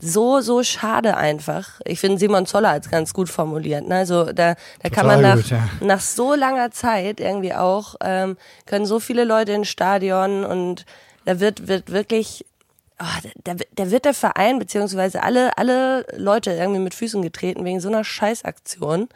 so 0.00 0.40
so 0.40 0.62
schade 0.62 1.16
einfach. 1.16 1.80
Ich 1.84 2.00
finde 2.00 2.18
Simon 2.18 2.46
Zoller 2.46 2.70
als 2.70 2.90
ganz 2.90 3.14
gut 3.14 3.28
formuliert. 3.28 3.86
Ne? 3.86 3.96
Also 3.96 4.32
da 4.32 4.56
da 4.82 4.88
kann 4.88 5.06
man 5.06 5.22
nach 5.22 5.36
gut, 5.36 5.50
ja. 5.50 5.68
nach 5.80 6.00
so 6.00 6.34
langer 6.34 6.72
Zeit 6.72 7.20
irgendwie 7.20 7.54
auch 7.54 7.94
ähm, 8.02 8.36
können 8.66 8.86
so 8.86 8.98
viele 8.98 9.24
Leute 9.24 9.52
ins 9.52 9.68
Stadion 9.68 10.44
und 10.44 10.84
da 11.24 11.38
wird 11.38 11.68
wird 11.68 11.92
wirklich 11.92 12.44
oh, 13.00 13.28
da, 13.44 13.54
da 13.74 13.90
wird 13.90 14.04
der 14.04 14.14
Verein 14.14 14.58
beziehungsweise 14.58 15.22
alle, 15.22 15.56
alle 15.58 16.06
Leute 16.16 16.52
irgendwie 16.52 16.80
mit 16.80 16.94
Füßen 16.94 17.22
getreten 17.22 17.64
wegen 17.64 17.80
so 17.80 17.88
einer 17.88 18.04
Scheißaktion. 18.04 19.08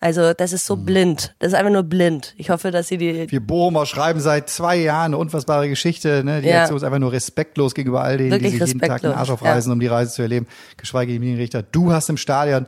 Also 0.00 0.32
das 0.32 0.52
ist 0.52 0.66
so 0.66 0.76
Mhm. 0.76 0.84
blind. 0.84 1.34
Das 1.38 1.52
ist 1.52 1.54
einfach 1.58 1.72
nur 1.72 1.84
blind. 1.84 2.34
Ich 2.36 2.50
hoffe, 2.50 2.70
dass 2.72 2.88
sie 2.88 2.98
die. 2.98 3.30
Wir 3.30 3.40
Bochumer 3.40 3.86
schreiben 3.86 4.20
seit 4.20 4.50
zwei 4.50 4.76
Jahren 4.76 5.06
eine 5.06 5.18
unfassbare 5.18 5.68
Geschichte. 5.68 6.22
Ne? 6.24 6.42
Die 6.42 6.48
Ja. 6.48 6.60
Aktion 6.62 6.76
ist 6.76 6.82
einfach 6.82 6.98
nur 6.98 7.12
respektlos 7.12 7.74
gegenüber 7.74 8.02
all 8.02 8.16
denen, 8.18 8.30
die 8.30 8.44
Wirklich 8.44 8.58
sich 8.60 8.68
jeden 8.74 8.80
Tag 8.80 9.02
den 9.02 9.12
Arsch 9.12 9.28
ja. 9.28 9.34
aufreißen, 9.34 9.70
um 9.70 9.78
die 9.80 9.86
Reise 9.86 10.12
zu 10.12 10.22
erleben, 10.22 10.46
geschweige 10.76 11.12
die 11.12 11.18
Linienrichter. 11.18 11.62
Du 11.62 11.92
hast 11.92 12.08
im 12.08 12.16
Stadion 12.16 12.66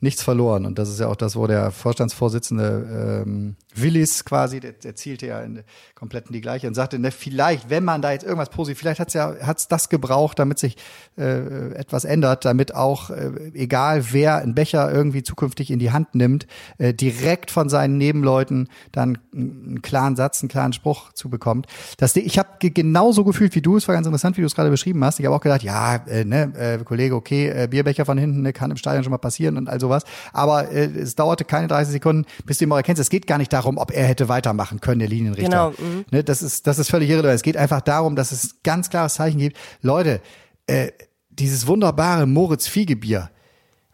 nichts 0.00 0.24
verloren. 0.24 0.66
Und 0.66 0.80
das 0.80 0.88
ist 0.88 0.98
ja 0.98 1.06
auch 1.06 1.14
das, 1.14 1.36
wo 1.36 1.46
der 1.46 1.70
Vorstandsvorsitzende 1.70 3.22
ähm, 3.24 3.56
Willis 3.74 4.24
quasi, 4.24 4.60
der, 4.60 4.72
der 4.72 4.94
zielte 4.94 5.26
ja 5.26 5.40
in, 5.40 5.62
komplett 5.94 6.26
in 6.26 6.32
die 6.32 6.40
gleiche 6.40 6.66
und 6.66 6.74
sagte, 6.74 6.98
ne, 6.98 7.10
vielleicht, 7.10 7.70
wenn 7.70 7.84
man 7.84 8.02
da 8.02 8.12
jetzt 8.12 8.24
irgendwas 8.24 8.50
positiv, 8.50 8.78
vielleicht 8.78 9.00
hat's 9.00 9.14
ja 9.14 9.34
hat's 9.42 9.68
das 9.68 9.88
gebraucht, 9.88 10.38
damit 10.38 10.58
sich 10.58 10.76
äh, 11.16 11.72
etwas 11.74 12.04
ändert, 12.04 12.44
damit 12.44 12.74
auch, 12.74 13.10
äh, 13.10 13.30
egal 13.54 14.12
wer 14.12 14.36
einen 14.36 14.54
Becher 14.54 14.92
irgendwie 14.92 15.22
zukünftig 15.22 15.70
in 15.70 15.78
die 15.78 15.92
Hand 15.92 16.14
nimmt, 16.14 16.46
äh, 16.78 16.92
direkt 16.92 17.50
von 17.50 17.68
seinen 17.68 17.98
Nebenleuten 17.98 18.68
dann 18.90 19.18
einen 19.32 19.82
klaren 19.82 20.16
Satz, 20.16 20.42
einen 20.42 20.48
klaren 20.48 20.72
Spruch 20.72 21.12
zubekommt. 21.12 21.66
Das, 21.98 22.16
ich 22.16 22.38
habe 22.38 22.48
genauso 22.58 23.24
gefühlt 23.24 23.54
wie 23.54 23.62
du, 23.62 23.76
es 23.76 23.88
war 23.88 23.94
ganz 23.94 24.06
interessant, 24.06 24.36
wie 24.36 24.40
du 24.40 24.46
es 24.46 24.54
gerade 24.54 24.70
beschrieben 24.70 25.04
hast. 25.04 25.20
Ich 25.20 25.26
habe 25.26 25.36
auch 25.36 25.40
gedacht, 25.40 25.62
ja, 25.62 25.96
äh, 26.06 26.24
ne, 26.24 26.52
äh, 26.56 26.84
Kollege, 26.84 27.14
okay, 27.14 27.48
äh, 27.48 27.68
Bierbecher 27.68 28.04
von 28.04 28.18
hinten, 28.18 28.42
ne, 28.42 28.52
kann 28.52 28.70
im 28.70 28.76
Stadion 28.76 29.04
schon 29.04 29.12
mal 29.12 29.18
passieren 29.18 29.56
und 29.56 29.68
all 29.68 29.80
sowas. 29.80 30.04
Aber 30.32 30.70
äh, 30.70 30.86
es 30.86 31.14
dauerte 31.14 31.44
keine 31.44 31.68
30 31.68 31.92
Sekunden, 31.92 32.26
bis 32.44 32.58
du 32.58 32.64
ihn 32.64 32.68
mal 32.68 32.78
erkennst. 32.78 33.00
Es 33.00 33.10
geht 33.10 33.26
gar 33.26 33.38
nicht 33.38 33.52
darum, 33.52 33.61
ob 33.66 33.90
er 33.90 34.06
hätte 34.06 34.28
weitermachen 34.28 34.80
können, 34.80 35.00
der 35.00 35.08
Linienrichter. 35.08 35.48
Genau, 35.48 35.70
mhm. 35.70 36.04
Ne, 36.10 36.24
das 36.24 36.42
ist, 36.42 36.66
das 36.66 36.78
ist 36.78 36.90
völlig 36.90 37.10
irrelevant. 37.10 37.36
Es 37.36 37.42
geht 37.42 37.56
einfach 37.56 37.80
darum, 37.80 38.16
dass 38.16 38.32
es 38.32 38.44
ein 38.44 38.50
ganz 38.62 38.90
klares 38.90 39.14
Zeichen 39.14 39.38
gibt. 39.38 39.56
Leute, 39.80 40.20
äh, 40.66 40.92
dieses 41.30 41.66
wunderbare 41.66 42.26
Moritz 42.26 42.66
Fiegebier, 42.66 43.30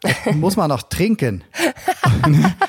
muss 0.33 0.55
man 0.55 0.69
noch 0.69 0.83
trinken. 0.83 1.43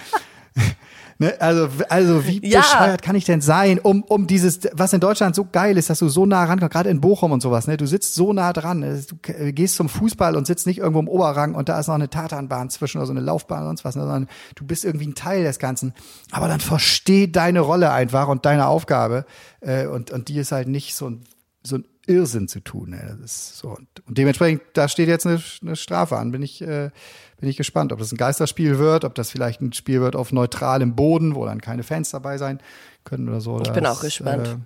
Ne, 1.22 1.38
also, 1.38 1.68
also 1.90 2.26
wie 2.26 2.40
Ja. 2.48 2.60
bescheuert 2.60 3.02
kann 3.02 3.14
ich 3.14 3.26
denn 3.26 3.42
sein, 3.42 3.78
um, 3.78 4.02
um 4.04 4.26
dieses, 4.26 4.60
was 4.72 4.94
in 4.94 5.00
Deutschland 5.00 5.34
so 5.36 5.44
geil 5.44 5.76
ist, 5.76 5.90
dass 5.90 5.98
du 5.98 6.08
so 6.08 6.24
nah 6.24 6.44
rankommst, 6.44 6.72
gerade 6.72 6.88
in 6.88 7.02
Bochum 7.02 7.30
und 7.30 7.42
sowas, 7.42 7.66
ne? 7.66 7.76
Du 7.76 7.84
sitzt 7.86 8.14
so 8.14 8.32
nah 8.32 8.54
dran, 8.54 8.78
ne? 8.80 9.02
du 9.06 9.16
k- 9.20 9.52
gehst 9.52 9.74
zum 9.76 9.90
Fußball 9.90 10.34
und 10.34 10.46
sitzt 10.46 10.66
nicht 10.66 10.78
irgendwo 10.78 11.00
im 11.00 11.08
Oberrang 11.08 11.54
und 11.54 11.68
da 11.68 11.78
ist 11.78 11.88
noch 11.88 11.94
eine 11.94 12.08
Tatanbahn 12.08 12.70
zwischen 12.70 12.96
oder 12.96 13.06
so 13.06 13.12
eine 13.12 13.20
Laufbahn 13.20 13.58
oder 13.58 13.66
sonst 13.68 13.84
was, 13.84 13.96
ne? 13.96 14.02
sondern 14.02 14.28
du 14.54 14.64
bist 14.64 14.82
irgendwie 14.86 15.08
ein 15.08 15.14
Teil 15.14 15.44
des 15.44 15.58
Ganzen. 15.58 15.92
Aber 16.30 16.48
dann 16.48 16.60
versteh 16.60 17.26
deine 17.26 17.60
Rolle 17.60 17.92
einfach 17.92 18.28
und 18.28 18.46
deine 18.46 18.66
Aufgabe 18.66 19.26
äh, 19.60 19.86
und, 19.86 20.10
und 20.10 20.28
die 20.28 20.38
ist 20.38 20.52
halt 20.52 20.68
nicht 20.68 20.94
so 20.94 21.10
ein, 21.10 21.24
so 21.62 21.76
ein 21.76 21.84
Irrsinn 22.06 22.48
zu 22.48 22.60
tun. 22.60 22.90
Ne? 22.90 23.18
Das 23.20 23.30
ist 23.30 23.58
so. 23.58 23.68
Und, 23.68 23.86
und 24.08 24.16
dementsprechend, 24.16 24.62
da 24.72 24.88
steht 24.88 25.08
jetzt 25.08 25.26
eine, 25.26 25.40
eine 25.60 25.76
Strafe 25.76 26.16
an. 26.16 26.32
Bin 26.32 26.42
ich, 26.42 26.62
äh, 26.62 26.90
bin 27.40 27.48
ich 27.48 27.56
gespannt, 27.56 27.92
ob 27.92 27.98
das 27.98 28.12
ein 28.12 28.16
Geisterspiel 28.16 28.78
wird, 28.78 29.04
ob 29.04 29.14
das 29.14 29.30
vielleicht 29.30 29.60
ein 29.62 29.72
Spiel 29.72 30.00
wird 30.00 30.14
auf 30.14 30.30
neutralem 30.30 30.94
Boden, 30.94 31.34
wo 31.34 31.46
dann 31.46 31.60
keine 31.60 31.82
Fans 31.82 32.10
dabei 32.10 32.36
sein 32.38 32.60
können 33.04 33.28
oder 33.28 33.40
so. 33.40 33.60
Ich 33.62 33.72
bin 33.72 33.86
auch 33.86 34.00
gespannt. 34.00 34.58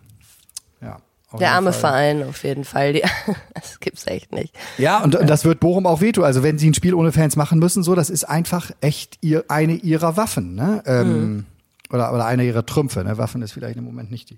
Äh, 0.81 0.87
ja, 0.87 0.99
Der 1.38 1.52
arme 1.52 1.73
Fall. 1.73 1.81
Verein 1.81 2.23
auf 2.25 2.43
jeden 2.43 2.64
Fall. 2.64 2.95
Die, 2.95 3.02
das 3.54 3.78
gibt's 3.78 4.07
echt 4.09 4.33
nicht. 4.33 4.54
Ja, 4.76 5.02
und, 5.02 5.14
und 5.14 5.31
das 5.31 5.45
wird 5.45 5.61
Bochum 5.61 5.87
auch 5.87 6.00
wehtun. 6.00 6.25
Also 6.25 6.43
wenn 6.43 6.59
sie 6.59 6.69
ein 6.69 6.75
Spiel 6.75 6.95
ohne 6.95 7.12
Fans 7.12 7.37
machen 7.37 7.61
müssen, 7.61 7.85
so, 7.85 7.95
das 7.95 8.11
ist 8.11 8.25
einfach 8.25 8.73
echt 8.81 9.19
ihr, 9.21 9.45
eine 9.49 9.75
ihrer 9.75 10.16
Waffen, 10.16 10.57
ne? 10.57 10.83
Ähm, 10.85 11.47
oder, 11.95 12.13
oder 12.13 12.27
eine 12.27 12.45
ihrer 12.45 12.67
Trümpfe. 12.67 13.05
Ne? 13.05 13.17
Waffen 13.17 13.41
ist 13.43 13.53
vielleicht 13.53 13.77
im 13.77 13.85
Moment 13.85 14.11
nicht 14.11 14.31
die, 14.31 14.37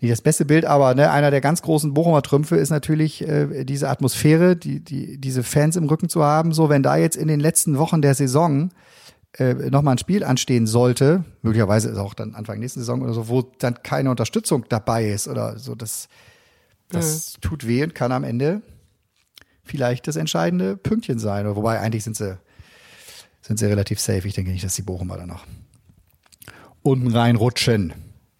nicht 0.00 0.12
das 0.12 0.20
beste 0.20 0.44
Bild, 0.44 0.64
aber 0.64 0.94
ne, 0.94 1.10
einer 1.10 1.30
der 1.30 1.40
ganz 1.40 1.62
großen 1.62 1.94
Bochumer 1.94 2.22
Trümpfe 2.22 2.56
ist 2.56 2.70
natürlich 2.70 3.26
äh, 3.26 3.64
diese 3.64 3.88
Atmosphäre, 3.88 4.54
die, 4.54 4.80
die, 4.80 5.18
diese 5.18 5.42
Fans 5.42 5.76
im 5.76 5.84
Rücken 5.84 6.08
zu 6.08 6.22
haben. 6.22 6.52
So, 6.52 6.68
wenn 6.68 6.82
da 6.82 6.96
jetzt 6.96 7.16
in 7.16 7.28
den 7.28 7.40
letzten 7.40 7.78
Wochen 7.78 8.02
der 8.02 8.14
Saison 8.14 8.70
äh, 9.38 9.54
nochmal 9.54 9.94
ein 9.94 9.98
Spiel 9.98 10.22
anstehen 10.22 10.66
sollte, 10.66 11.24
möglicherweise 11.42 11.88
ist 11.88 11.98
auch 11.98 12.14
dann 12.14 12.34
Anfang 12.34 12.60
nächsten 12.60 12.80
Saison 12.80 13.02
oder 13.02 13.14
so, 13.14 13.28
wo 13.28 13.42
dann 13.42 13.82
keine 13.82 14.10
Unterstützung 14.10 14.66
dabei 14.68 15.08
ist 15.08 15.26
oder 15.26 15.58
so, 15.58 15.74
das, 15.74 16.08
das 16.90 17.34
tut 17.40 17.66
weh 17.66 17.82
und 17.82 17.94
kann 17.94 18.12
am 18.12 18.24
Ende 18.24 18.62
vielleicht 19.64 20.06
das 20.06 20.16
entscheidende 20.16 20.76
Pünktchen 20.76 21.18
sein. 21.18 21.46
Wobei 21.56 21.80
eigentlich 21.80 22.04
sind 22.04 22.16
sie, 22.16 22.38
sind 23.40 23.58
sie 23.58 23.66
relativ 23.66 23.98
safe. 23.98 24.28
Ich 24.28 24.34
denke 24.34 24.50
nicht, 24.50 24.64
dass 24.64 24.74
die 24.74 24.82
Bochumer 24.82 25.16
da 25.16 25.26
noch 25.26 25.44
unten 26.84 27.08
reinrutschen. 27.08 27.92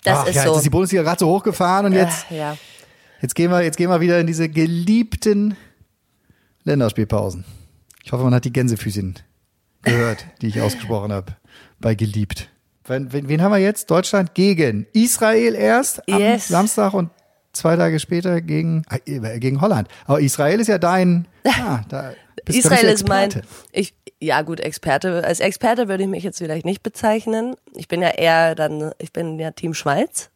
Das 0.04 0.18
Ach, 0.20 0.26
ist 0.28 0.37
ja, 0.37 0.42
so. 0.42 0.48
Jetzt 0.50 0.57
ist 0.59 0.64
die 0.66 0.70
Bundesliga 0.70 1.02
gerade 1.02 1.18
so 1.18 1.26
hochgefahren 1.28 1.87
und 1.87 1.92
jetzt, 1.92 2.30
Äh, 2.30 2.38
ja. 2.38 2.57
jetzt 3.20 3.35
gehen 3.35 3.50
wir, 3.50 3.62
jetzt 3.62 3.76
gehen 3.76 3.90
wir 3.90 4.00
wieder 4.00 4.20
in 4.20 4.26
diese 4.26 4.48
geliebten 4.48 5.57
Länderspielpausen. 6.64 7.44
Ich 8.04 8.12
hoffe, 8.12 8.22
man 8.24 8.35
hat 8.35 8.44
die 8.44 8.52
Gänsefüßchen 8.52 9.14
gehört, 9.83 10.26
die 10.42 10.48
ich 10.48 10.61
ausgesprochen 10.61 11.12
habe, 11.12 11.37
bei 11.80 11.94
geliebt. 11.94 12.50
Wen, 12.87 13.12
wen, 13.12 13.28
wen 13.28 13.40
haben 13.42 13.52
wir 13.52 13.59
jetzt? 13.59 13.90
Deutschland 13.90 14.35
gegen 14.35 14.87
Israel 14.92 15.54
erst 15.54 16.07
am 16.09 16.20
Yes. 16.20 16.48
Samstag 16.48 16.92
und 16.92 17.11
zwei 17.52 17.76
Tage 17.76 17.98
später 17.98 18.42
gegen, 18.42 18.83
äh, 19.07 19.38
gegen 19.38 19.61
Holland. 19.62 19.88
Aber 20.04 20.20
Israel 20.20 20.61
ist 20.61 20.66
ja 20.68 20.76
dein, 20.78 21.26
ah, 21.46 21.80
da 21.88 22.12
bist, 22.44 22.59
Israel 22.59 22.85
ist 22.85 23.09
mein, 23.09 23.42
ich, 23.72 23.94
ja 24.20 24.42
gut, 24.42 24.61
Experte. 24.61 25.24
Als 25.24 25.40
Experte 25.40 25.88
würde 25.88 26.04
ich 26.04 26.09
mich 26.09 26.24
jetzt 26.24 26.38
vielleicht 26.38 26.64
nicht 26.64 26.83
bezeichnen. 26.83 27.57
Ich 27.74 27.88
bin 27.88 28.02
ja 28.02 28.11
eher 28.11 28.54
dann, 28.54 28.92
ich 28.98 29.12
bin 29.12 29.38
ja 29.38 29.50
Team 29.50 29.74
Schweiz. 29.74 30.30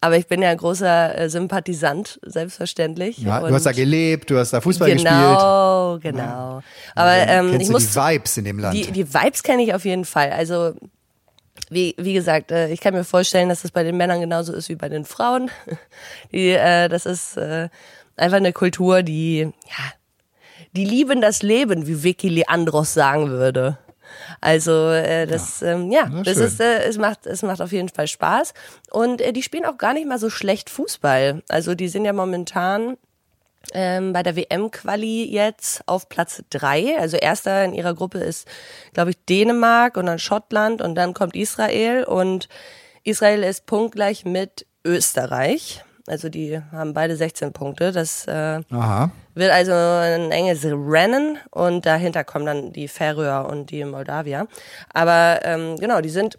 Aber 0.00 0.18
ich 0.18 0.26
bin 0.26 0.42
ja 0.42 0.50
ein 0.50 0.58
großer 0.58 1.18
äh, 1.18 1.30
Sympathisant, 1.30 2.20
selbstverständlich. 2.26 3.16
Ja, 3.18 3.40
du 3.40 3.54
hast 3.54 3.64
da 3.64 3.72
gelebt, 3.72 4.28
du 4.30 4.36
hast 4.36 4.52
da 4.52 4.60
Fußball 4.60 4.90
gespielt. 4.90 5.10
Genau, 5.10 5.98
genau. 5.98 6.60
Aber 6.94 7.14
ähm, 7.14 7.58
ich 7.58 7.70
muss 7.70 7.88
die 7.90 7.96
Vibes 7.96 8.36
in 8.36 8.44
dem 8.44 8.58
Land? 8.58 8.74
Die, 8.74 8.92
die 8.92 9.14
Vibes 9.14 9.42
kenne 9.42 9.62
ich 9.62 9.72
auf 9.72 9.86
jeden 9.86 10.04
Fall. 10.04 10.30
Also, 10.30 10.74
wie, 11.70 11.94
wie 11.96 12.12
gesagt, 12.12 12.50
äh, 12.50 12.68
ich 12.68 12.80
kann 12.80 12.92
mir 12.92 13.04
vorstellen, 13.04 13.48
dass 13.48 13.62
das 13.62 13.70
bei 13.70 13.82
den 13.82 13.96
Männern 13.96 14.20
genauso 14.20 14.52
ist 14.52 14.68
wie 14.68 14.74
bei 14.74 14.90
den 14.90 15.06
Frauen. 15.06 15.50
Die, 16.32 16.50
äh, 16.50 16.90
das 16.90 17.06
ist 17.06 17.38
äh, 17.38 17.70
einfach 18.16 18.36
eine 18.36 18.52
Kultur, 18.52 19.02
die, 19.02 19.38
ja, 19.38 19.92
die 20.76 20.84
lieben 20.84 21.20
das 21.20 21.42
Leben, 21.42 21.86
wie 21.86 22.02
Vicky 22.02 22.28
Leandros 22.28 22.94
sagen 22.94 23.30
würde. 23.30 23.78
Also 24.40 24.90
äh, 24.90 25.26
das 25.26 25.60
ja, 25.60 25.72
ähm, 25.72 25.90
ja 25.90 26.08
das 26.08 26.36
ist 26.36 26.60
äh, 26.60 26.84
es 26.84 26.98
macht 26.98 27.26
es 27.26 27.42
macht 27.42 27.60
auf 27.60 27.72
jeden 27.72 27.88
Fall 27.88 28.06
Spaß 28.06 28.54
und 28.90 29.20
äh, 29.20 29.32
die 29.32 29.42
spielen 29.42 29.64
auch 29.64 29.78
gar 29.78 29.94
nicht 29.94 30.06
mal 30.06 30.18
so 30.18 30.30
schlecht 30.30 30.70
Fußball. 30.70 31.42
Also 31.48 31.74
die 31.74 31.88
sind 31.88 32.04
ja 32.04 32.12
momentan 32.12 32.96
ähm, 33.72 34.12
bei 34.12 34.22
der 34.22 34.36
WM-Quali 34.36 35.24
jetzt 35.30 35.82
auf 35.86 36.08
Platz 36.08 36.42
drei. 36.50 36.98
Also 36.98 37.16
erster 37.16 37.64
in 37.64 37.72
ihrer 37.72 37.94
Gruppe 37.94 38.18
ist, 38.18 38.46
glaube 38.92 39.10
ich, 39.10 39.24
Dänemark 39.24 39.96
und 39.96 40.06
dann 40.06 40.18
Schottland 40.18 40.82
und 40.82 40.94
dann 40.94 41.14
kommt 41.14 41.34
Israel 41.34 42.04
und 42.04 42.48
Israel 43.04 43.42
ist 43.42 43.66
punktgleich 43.66 44.24
mit 44.24 44.66
Österreich. 44.84 45.83
Also 46.06 46.28
die 46.28 46.60
haben 46.72 46.92
beide 46.92 47.16
16 47.16 47.52
Punkte. 47.52 47.90
Das 47.90 48.26
äh, 48.26 48.60
wird 49.34 49.50
also 49.50 49.72
ein 49.72 50.30
enges 50.32 50.64
Rennen 50.64 51.38
und 51.50 51.86
dahinter 51.86 52.24
kommen 52.24 52.44
dann 52.44 52.72
die 52.72 52.88
Färöer 52.88 53.48
und 53.48 53.70
die 53.70 53.84
Moldawier. 53.84 54.46
Aber 54.92 55.40
ähm, 55.44 55.76
genau, 55.78 56.00
die 56.00 56.10
sind 56.10 56.38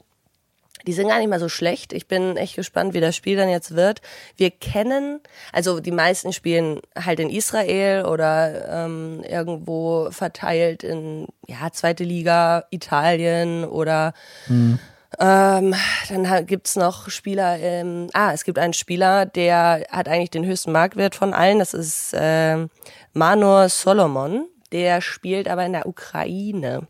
die 0.86 0.94
sind 0.94 1.08
gar 1.08 1.18
nicht 1.18 1.30
mal 1.30 1.40
so 1.40 1.50
schlecht. 1.50 1.94
Ich 1.94 2.08
bin 2.08 2.38
echt 2.38 2.56
gespannt, 2.56 2.94
wie 2.94 3.00
das 3.00 3.16
Spiel 3.16 3.38
dann 3.38 3.50
jetzt 3.50 3.76
wird. 3.76 4.02
Wir 4.38 4.52
kennen, 4.52 5.20
also 5.52 5.80
die 5.80 5.92
meisten 5.92 6.32
spielen 6.32 6.80
halt 6.96 7.20
in 7.20 7.30
Israel 7.30 8.06
oder 8.06 8.86
ähm, 8.86 9.24
irgendwo 9.28 10.12
verteilt 10.12 10.84
in 10.84 11.28
ja 11.48 11.72
zweite 11.72 12.04
Liga 12.04 12.66
Italien 12.70 13.66
oder 13.66 14.14
ähm, 15.20 15.74
dann 16.10 16.46
gibt's 16.46 16.76
noch 16.76 17.10
Spieler, 17.10 17.58
ähm, 17.60 18.10
ah, 18.14 18.32
es 18.34 18.44
gibt 18.44 18.60
einen 18.60 18.74
Spieler, 18.74 19.26
der 19.26 19.86
hat 19.90 20.08
eigentlich 20.08 20.32
den 20.32 20.46
höchsten 20.46 20.72
Marktwert 20.72 21.16
von 21.16 21.34
allen, 21.34 21.60
das 21.60 21.74
ist 21.74 22.14
ähm, 22.18 22.70
Manor 23.14 23.70
Solomon, 23.70 24.48
der 24.72 25.02
spielt 25.02 25.48
aber 25.48 25.66
in 25.66 25.74
der 25.74 25.88
Ukraine. 25.88 26.88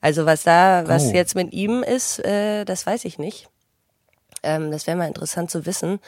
Also 0.00 0.26
was 0.26 0.42
da, 0.44 0.84
was 0.86 1.06
Oh. 1.08 1.12
jetzt 1.12 1.34
mit 1.34 1.52
ihm 1.52 1.82
ist, 1.82 2.18
äh, 2.24 2.64
das 2.64 2.86
weiß 2.86 3.04
ich 3.04 3.18
nicht. 3.18 3.48
Ähm, 4.42 4.70
das 4.70 4.86
wäre 4.86 4.96
mal 4.96 5.06
interessant 5.08 5.50
zu 5.50 5.66
wissen. 5.66 6.00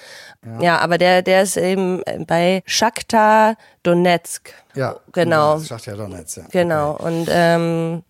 Ja. 0.60 0.78
aber 0.78 0.96
der, 0.96 1.20
der 1.22 1.42
ist 1.42 1.56
eben 1.58 2.02
bei 2.26 2.62
Shakhtar 2.64 3.56
Donetsk. 3.82 4.54
Ja. 4.74 4.96
Genau. 5.12 5.58
Ja 5.58 5.76
Donetsk, 5.96 6.36
ja. 6.38 6.44
Genau. 6.50 6.92
Und 6.96 7.28
ähm, 7.30 8.02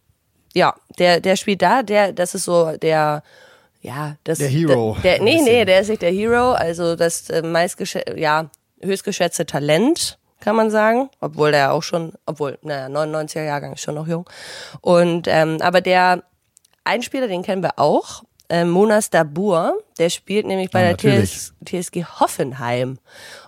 ja, 0.54 0.74
der, 0.98 1.20
der 1.20 1.36
spielt 1.36 1.62
da, 1.62 1.82
der, 1.82 2.12
das 2.12 2.34
ist 2.34 2.44
so 2.44 2.76
der, 2.76 3.22
ja, 3.80 4.16
das 4.24 4.38
Der 4.38 4.48
Hero. 4.48 4.96
Der, 5.02 5.16
der, 5.16 5.24
nee, 5.24 5.40
nee, 5.42 5.64
der 5.64 5.80
ist 5.80 5.88
nicht 5.88 6.02
der 6.02 6.12
Hero, 6.12 6.52
also 6.52 6.96
das 6.96 7.30
äh, 7.30 7.42
meistgeschä 7.42 8.02
ja, 8.16 8.50
höchstgeschätzte 8.80 9.46
Talent, 9.46 10.18
kann 10.40 10.56
man 10.56 10.70
sagen. 10.70 11.08
Obwohl 11.20 11.52
der 11.52 11.72
auch 11.72 11.82
schon, 11.82 12.12
obwohl, 12.26 12.58
naja, 12.62 12.86
99er 12.86 13.44
Jahrgang 13.44 13.72
ist 13.72 13.80
schon 13.82 13.94
noch 13.94 14.06
jung. 14.08 14.28
Und 14.80 15.26
ähm, 15.28 15.58
aber 15.60 15.80
der 15.80 16.22
ein 16.84 17.02
Spieler, 17.02 17.28
den 17.28 17.42
kennen 17.42 17.62
wir 17.62 17.78
auch, 17.78 18.24
äh, 18.48 18.64
Monas 18.64 19.10
Dabur, 19.10 19.74
der 19.98 20.10
spielt 20.10 20.46
nämlich 20.46 20.70
bei 20.70 20.82
Ja, 20.84 20.94
der. 20.94 21.22
TS, 21.22 21.54
TSG 21.64 22.04
Hoffenheim. 22.20 22.98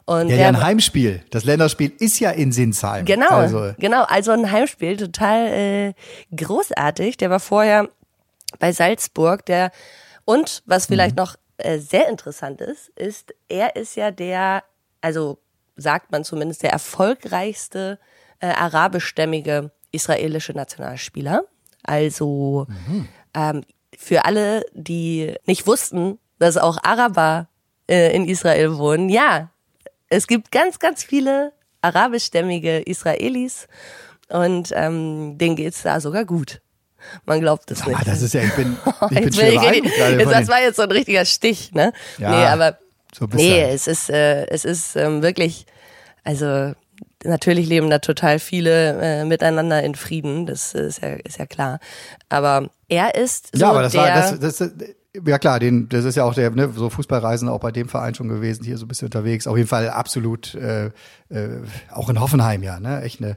Und 0.06 0.28
Ja, 0.28 0.36
der, 0.36 0.38
ja, 0.38 0.48
ein 0.48 0.62
Heimspiel. 0.62 1.22
Das 1.30 1.44
Länderspiel 1.44 1.92
ist 1.98 2.18
ja 2.20 2.30
in 2.30 2.52
Sinsheim. 2.52 3.04
Genau, 3.04 3.28
Also, 3.28 3.72
genau. 3.78 4.04
Also 4.04 4.32
ein 4.32 4.50
Heimspiel, 4.50 4.96
total 4.96 5.46
äh, 5.46 5.94
großartig. 6.36 7.16
Der 7.16 7.30
war 7.30 7.40
vorher 7.40 7.88
bei 8.58 8.72
Salzburg. 8.72 9.46
Der 9.46 9.70
und 10.24 10.62
was 10.66 10.86
vielleicht 10.86 11.16
noch 11.16 11.36
äh, 11.56 11.78
sehr 11.78 12.08
interessant 12.08 12.60
ist, 12.60 12.88
ist, 12.90 13.34
er 13.48 13.76
ist 13.76 13.96
ja 13.96 14.10
der, 14.10 14.64
also 15.00 15.38
sagt 15.76 16.12
man 16.12 16.24
zumindest 16.24 16.62
der 16.62 16.70
erfolgreichste 16.70 17.98
äh, 18.40 18.46
arabischstämmige 18.46 19.70
israelische 19.92 20.52
Nationalspieler. 20.52 21.44
Also 21.82 22.66
ähm, 23.34 23.64
für 23.96 24.24
alle, 24.24 24.64
die 24.72 25.34
nicht 25.46 25.66
wussten, 25.66 26.18
dass 26.38 26.56
auch 26.56 26.78
Araber 26.82 27.48
äh, 27.88 28.14
in 28.14 28.26
Israel 28.26 28.76
wohnen, 28.76 29.08
ja, 29.08 29.50
es 30.08 30.26
gibt 30.26 30.50
ganz, 30.52 30.78
ganz 30.78 31.02
viele 31.04 31.52
arabischstämmige 31.82 32.80
Israelis 32.80 33.66
und 34.28 34.70
ähm, 34.74 35.36
denen 35.38 35.56
geht's 35.56 35.82
da 35.82 36.00
sogar 36.00 36.24
gut. 36.24 36.60
Man 37.26 37.40
glaubt 37.40 37.70
es 37.70 37.84
nicht. 37.86 37.98
ah, 37.98 38.02
das 38.04 38.22
ist 38.22 38.32
ja, 38.32 38.42
ich 38.42 38.54
bin, 38.54 38.76
ich 39.10 39.20
bin 39.20 39.32
schwer 39.32 39.52
ich- 39.52 39.60
gerade 39.94 40.18
jetzt, 40.18 40.32
das 40.32 40.48
war 40.48 40.60
jetzt 40.62 40.76
so 40.76 40.82
ein 40.82 40.90
richtiger 40.90 41.24
Stich, 41.26 41.72
ne? 41.72 41.92
Ja, 42.18 42.30
nee, 42.30 42.46
aber 42.46 42.78
so 43.14 43.26
nee, 43.32 43.60
du. 43.62 43.68
es 43.68 43.86
ist 43.86 44.08
äh, 44.10 44.46
es 44.46 44.64
ist 44.64 44.96
ähm, 44.96 45.22
wirklich, 45.22 45.66
also 46.24 46.72
natürlich 47.22 47.66
leben 47.68 47.90
da 47.90 47.98
total 47.98 48.38
viele 48.38 49.00
äh, 49.02 49.24
miteinander 49.26 49.82
in 49.82 49.94
Frieden, 49.94 50.46
das 50.46 50.72
ist 50.74 51.02
ja 51.02 51.10
ist 51.10 51.38
ja 51.38 51.44
klar. 51.46 51.78
Aber 52.30 52.70
er 52.88 53.14
ist 53.14 53.50
so 53.54 53.60
Ja, 53.60 53.70
aber 53.70 53.82
das 53.82 53.92
der, 53.92 54.00
war, 54.00 54.38
das, 54.38 54.58
das, 54.58 54.70
ja 55.26 55.38
klar, 55.38 55.60
den, 55.60 55.88
das 55.88 56.04
ist 56.04 56.16
ja 56.16 56.24
auch 56.24 56.34
der, 56.34 56.50
ne, 56.50 56.70
so 56.74 56.90
Fußballreisen 56.90 57.48
auch 57.48 57.60
bei 57.60 57.70
dem 57.70 57.88
Verein 57.88 58.14
schon 58.14 58.28
gewesen, 58.28 58.64
hier 58.64 58.78
so 58.78 58.84
ein 58.84 58.88
bisschen 58.88 59.06
unterwegs. 59.06 59.46
Auf 59.46 59.56
jeden 59.56 59.68
Fall 59.68 59.88
absolut, 59.90 60.54
äh, 60.54 60.86
äh, 60.86 61.62
auch 61.92 62.08
in 62.08 62.20
Hoffenheim 62.20 62.62
ja, 62.62 62.80
ne, 62.80 63.02
echt 63.02 63.22
eine, 63.22 63.36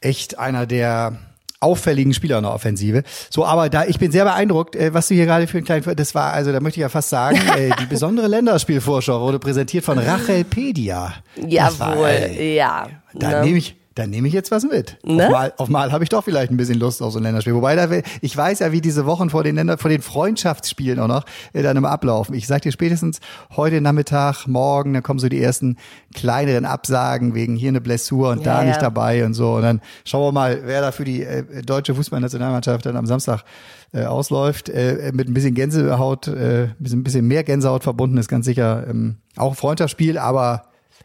echt 0.00 0.38
einer 0.38 0.66
der 0.66 1.18
auffälligen 1.60 2.14
Spieler 2.14 2.38
in 2.38 2.44
der 2.44 2.54
Offensive. 2.54 3.02
So, 3.28 3.44
aber 3.44 3.68
da, 3.68 3.84
ich 3.84 3.98
bin 3.98 4.10
sehr 4.10 4.24
beeindruckt, 4.24 4.76
äh, 4.76 4.94
was 4.94 5.08
du 5.08 5.14
hier 5.14 5.26
gerade 5.26 5.46
für 5.46 5.58
einen 5.58 5.66
kleinen, 5.66 5.96
das 5.96 6.14
war, 6.14 6.32
also 6.32 6.52
da 6.52 6.60
möchte 6.60 6.80
ich 6.80 6.82
ja 6.82 6.88
fast 6.88 7.10
sagen, 7.10 7.36
äh, 7.56 7.70
die 7.80 7.86
besondere 7.86 8.26
Länderspielvorschau 8.28 9.20
wurde 9.20 9.38
präsentiert 9.38 9.84
von 9.84 9.98
Rachelpedia. 9.98 11.14
Das 11.36 11.78
war, 11.78 11.90
jawohl, 11.92 12.06
ey, 12.06 12.56
ja. 12.56 12.88
da 13.14 13.30
ne? 13.30 13.42
nehme 13.44 13.58
ich, 13.58 13.76
da 14.00 14.06
nehme 14.06 14.28
ich 14.28 14.34
jetzt 14.34 14.50
was 14.50 14.64
mit. 14.64 14.96
Ne? 15.04 15.26
Auf 15.26 15.30
mal, 15.30 15.52
auf 15.58 15.68
mal 15.68 15.92
habe 15.92 16.02
ich 16.04 16.08
doch 16.08 16.24
vielleicht 16.24 16.50
ein 16.50 16.56
bisschen 16.56 16.78
Lust 16.78 17.02
auf 17.02 17.12
so 17.12 17.18
ein 17.18 17.22
Länderspiel. 17.22 17.54
Wobei 17.54 17.76
da, 17.76 17.86
ich 18.22 18.34
weiß 18.34 18.60
ja, 18.60 18.72
wie 18.72 18.80
diese 18.80 19.04
Wochen 19.04 19.28
vor 19.28 19.44
den 19.44 19.56
Länder, 19.56 19.76
vor 19.76 19.90
den 19.90 20.00
Freundschaftsspielen 20.00 20.98
auch 20.98 21.08
noch 21.08 21.24
äh, 21.52 21.62
dann 21.62 21.76
immer 21.76 21.90
ablaufen. 21.90 22.34
Ich 22.34 22.46
sag 22.46 22.62
dir 22.62 22.72
spätestens 22.72 23.20
heute 23.54 23.80
Nachmittag, 23.80 24.46
morgen, 24.46 24.94
dann 24.94 25.02
kommen 25.02 25.18
so 25.18 25.28
die 25.28 25.42
ersten 25.42 25.76
kleineren 26.14 26.64
Absagen 26.64 27.34
wegen 27.34 27.56
hier 27.56 27.68
eine 27.68 27.82
Blessur 27.82 28.30
und 28.30 28.38
Ja, 28.38 28.54
da 28.54 28.62
ja. 28.62 28.68
nicht 28.68 28.80
dabei 28.80 29.24
und 29.24 29.34
so. 29.34 29.54
Und 29.54 29.62
dann 29.62 29.82
schauen 30.04 30.22
wir 30.22 30.32
mal, 30.32 30.62
wer 30.64 30.80
da 30.80 30.92
für 30.92 31.04
die 31.04 31.22
äh, 31.22 31.62
deutsche 31.62 31.94
Fußballnationalmannschaft 31.94 32.86
dann 32.86 32.96
am 32.96 33.06
Samstag 33.06 33.44
äh, 33.92 34.04
ausläuft. 34.04 34.70
Äh, 34.70 35.12
mit 35.12 35.28
ein 35.28 35.34
bisschen 35.34 35.54
Gänsehaut, 35.54 36.28
äh, 36.28 36.64
ein 36.64 36.76
bisschen, 36.78 37.00
ein 37.00 37.04
bisschen 37.04 37.26
mehr 37.26 37.44
Gänsehaut 37.44 37.82
verbunden 37.82 38.16
ist 38.16 38.28
ganz 38.28 38.46
sicher 38.46 38.86
ähm, 38.88 39.16
auch 39.36 39.50
ein 39.50 39.56
Freundschaftsspiel, 39.56 40.16
aber 40.16 40.62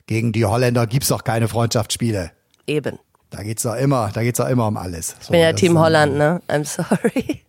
gegen 0.07 0.31
die 0.31 0.45
Holländer 0.45 0.87
gibt's 0.87 1.09
doch 1.09 1.23
keine 1.23 1.47
Freundschaftsspiele. 1.47 2.31
Eben. 2.67 2.99
Da 3.29 3.43
geht's 3.43 3.63
doch 3.63 3.75
immer, 3.75 4.11
da 4.13 4.21
geht's 4.23 4.37
doch 4.37 4.47
immer 4.47 4.67
um 4.67 4.77
alles. 4.77 5.07
So, 5.09 5.15
Ich 5.21 5.27
bin 5.29 5.39
ja 5.41 5.53
Team 5.53 5.73
dann- 5.73 5.83
Holland, 5.83 6.15
ne? 6.17 6.41
I'm 6.47 6.63
sorry. 6.63 7.41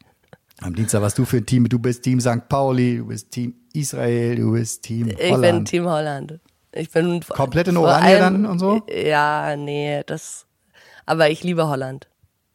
Am 0.62 0.74
Dienstag 0.74 1.02
warst 1.02 1.18
du 1.18 1.24
für 1.26 1.37
ein 1.38 1.46
Team, 1.46 1.68
du 1.68 1.79
bist 1.79 2.02
Team 2.02 2.18
St. 2.20 2.48
Pauli, 2.48 2.98
du 2.98 3.07
bist 3.07 3.31
Team 3.31 3.55
Israel, 3.74 4.37
du 4.37 4.52
bist 4.52 4.83
Team 4.83 5.09
Ich 5.09 5.31
Holland. 5.31 5.42
bin 5.42 5.64
Team 5.66 5.85
Holland. 5.87 6.40
Ich 6.72 6.90
bin 6.90 7.20
Komplett 7.29 7.68
in 7.68 7.76
Oranje 7.76 8.18
dann 8.18 8.46
und 8.46 8.59
so? 8.59 8.83
Ja, 8.90 9.55
nee, 9.57 10.02
das. 10.07 10.46
Aber 11.05 11.31
ich 11.31 11.42
liebe 11.44 11.68
Holland. 11.68 12.09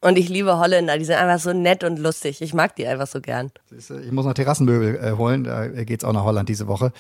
Und 0.04 0.18
ich 0.18 0.30
liebe 0.30 0.58
Holländer, 0.58 0.98
die 0.98 1.06
sind 1.06 1.16
einfach 1.18 1.40
so 1.40 1.54
nett 1.54 1.84
und 1.84 2.00
lustig. 2.00 2.42
Ich 2.42 2.56
mag 2.56 2.76
die 2.76 2.88
einfach 2.88 3.06
so 3.06 3.22
gern. 3.22 3.52
Ich 3.72 4.12
muss 4.12 4.26
noch 4.26 4.34
Terrassenmöbel 4.34 4.96
äh, 4.96 5.12
holen, 5.12 5.44
da 5.44 5.66
äh, 5.66 5.86
geht's 5.86 6.04
auch 6.04 6.12
nach 6.14 6.24
Holland 6.24 6.50
diese 6.50 6.68
Woche. 6.68 6.92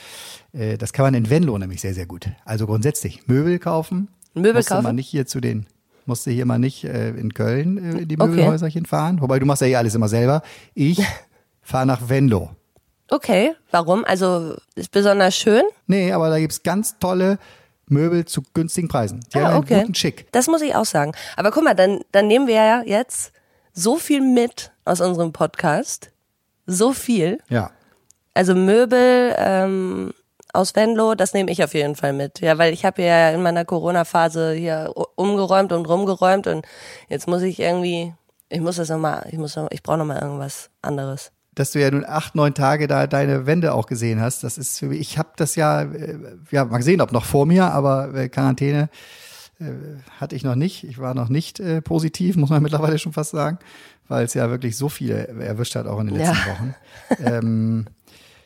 Äh, 0.54 0.78
das 0.78 0.93
kann 0.93 1.06
man 1.06 1.15
in 1.15 1.28
Venlo 1.30 1.58
nämlich 1.58 1.82
sehr, 1.82 1.95
sehr 1.95 2.06
gut. 2.06 2.28
Also 2.45 2.67
grundsätzlich 2.67 3.28
Möbel 3.28 3.58
kaufen. 3.58 4.10
Möbel 4.34 4.54
musste 4.56 4.74
kaufen? 4.74 4.84
man 4.84 4.96
nicht 4.96 5.08
hier 5.10 5.26
zu 5.26 5.39
den, 5.41 5.67
musste 6.06 6.32
hier 6.32 6.46
mal 6.46 6.60
nicht 6.60 6.84
äh, 6.84 7.10
in 7.12 7.34
Köln 7.34 7.78
äh, 7.78 8.02
in 8.02 8.08
die 8.08 8.20
Okay. 8.20 8.30
Möbelhäuserchen 8.30 8.86
fahren. 8.86 9.22
Wobei 9.22 9.39
du 9.39 9.46
machst 9.46 9.62
ja 9.62 9.67
eh 9.67 9.76
alles 9.76 9.96
immer 9.96 10.08
selber. 10.08 10.41
Ich 10.74 11.02
fahre 11.62 11.86
nach 11.86 12.08
Venlo. 12.10 12.52
Okay, 13.10 13.54
warum? 13.72 14.06
Also 14.06 14.56
ist 14.76 14.91
besonders 14.91 15.36
schön. 15.36 15.63
Nee, 15.88 16.13
aber 16.13 16.30
da 16.30 16.39
gibt's 16.39 16.63
ganz 16.63 16.98
tolle 16.98 17.39
Möbel 17.88 18.24
zu 18.24 18.41
günstigen 18.54 18.88
Preisen. 18.88 19.20
Die 19.34 19.38
Ah, 19.38 19.41
haben 19.44 19.54
einen 19.56 19.63
okay. 19.63 19.82
guten 19.82 19.96
Schick. 19.96 20.32
Das 20.32 20.48
muss 20.48 20.62
ich 20.62 20.76
auch 20.76 20.86
sagen. 20.86 21.12
Aber 21.36 21.52
guck 21.52 21.63
mal, 21.65 21.74
dann, 21.74 22.00
dann 22.13 22.28
nehmen 22.28 22.48
wir 22.48 22.56
ja 22.56 22.84
jetzt 22.86 23.34
so 23.74 23.98
viel 23.98 24.22
mit 24.22 24.72
aus 24.86 25.02
unserem 25.02 25.34
Podcast. 25.34 26.10
So 26.67 26.94
viel. 26.94 27.39
Ja. 27.50 27.72
Also 28.34 28.56
Möbel 28.56 29.36
ähm, 29.38 30.13
aus 30.54 30.76
Venlo, 30.76 31.16
das 31.16 31.34
nehme 31.34 31.52
ich 31.52 31.64
auf 31.64 31.74
jeden 31.74 31.96
Fall 31.96 32.14
mit. 32.14 32.40
Ja, 32.42 32.58
weil 32.58 32.74
ich 32.74 32.86
habe 32.86 33.02
ja 33.02 33.30
in 33.32 33.42
meiner 33.42 33.66
Corona-Phase 33.66 34.54
hier 34.54 34.94
umgeräumt 35.16 35.72
und 35.72 35.88
rumgeräumt 35.88 36.48
und 36.48 36.66
jetzt 37.10 37.28
muss 37.28 37.42
ich 37.42 37.60
irgendwie, 37.60 38.14
ich 38.50 38.62
muss 38.62 38.76
das 38.78 38.90
nochmal, 38.90 39.28
ich 39.32 39.38
muss 39.38 39.56
noch, 39.56 39.70
ich 39.72 39.82
brauche 39.84 39.98
nochmal 39.98 40.22
irgendwas 40.22 40.70
anderes. 40.82 41.32
dass 41.56 41.72
du 41.72 41.80
ja 41.82 41.92
nun 41.92 42.06
acht, 42.06 42.36
neun 42.36 42.54
Tage 42.54 42.88
da 42.88 43.08
deine 43.08 43.46
Wände 43.46 43.74
auch 43.74 43.86
gesehen 43.86 44.22
hast. 44.22 44.44
Das 44.44 44.58
ist 44.58 44.80
für 44.80 44.88
mich, 44.88 45.00
ich 45.02 45.18
habe 45.18 45.30
das 45.36 45.56
ja, 45.56 45.82
äh, 45.82 46.18
ja, 46.50 46.66
mal 46.66 46.78
gesehen, 46.78 47.02
ob 47.02 47.12
noch 47.12 47.26
vor 47.26 47.46
mir, 47.46 47.66
aber 47.72 48.14
äh, 48.16 48.30
Quarantäne 48.30 48.90
äh, 49.60 49.66
hatte 50.20 50.36
ich 50.36 50.44
noch 50.44 50.56
nicht. 50.56 50.84
Ich 50.86 50.98
war 51.00 51.14
noch 51.14 51.30
nicht 51.30 51.60
äh, 51.60 51.82
positiv, 51.82 52.36
muss 52.38 52.50
man 52.50 52.64
mittlerweile 52.64 52.98
schon 53.00 53.14
fast 53.14 53.32
sagen, 53.32 53.60
weil 54.08 54.24
es 54.26 54.34
ja 54.34 54.50
wirklich 54.50 54.78
so 54.78 54.88
viele 54.90 55.28
erwischt 55.28 55.76
hat, 55.76 55.88
auch 55.88 56.00
in 56.00 56.08
den 56.08 56.16
letzten 56.18 56.36
Ja. 56.48 56.54
Wochen. 56.54 56.76
Ähm, 57.24 57.86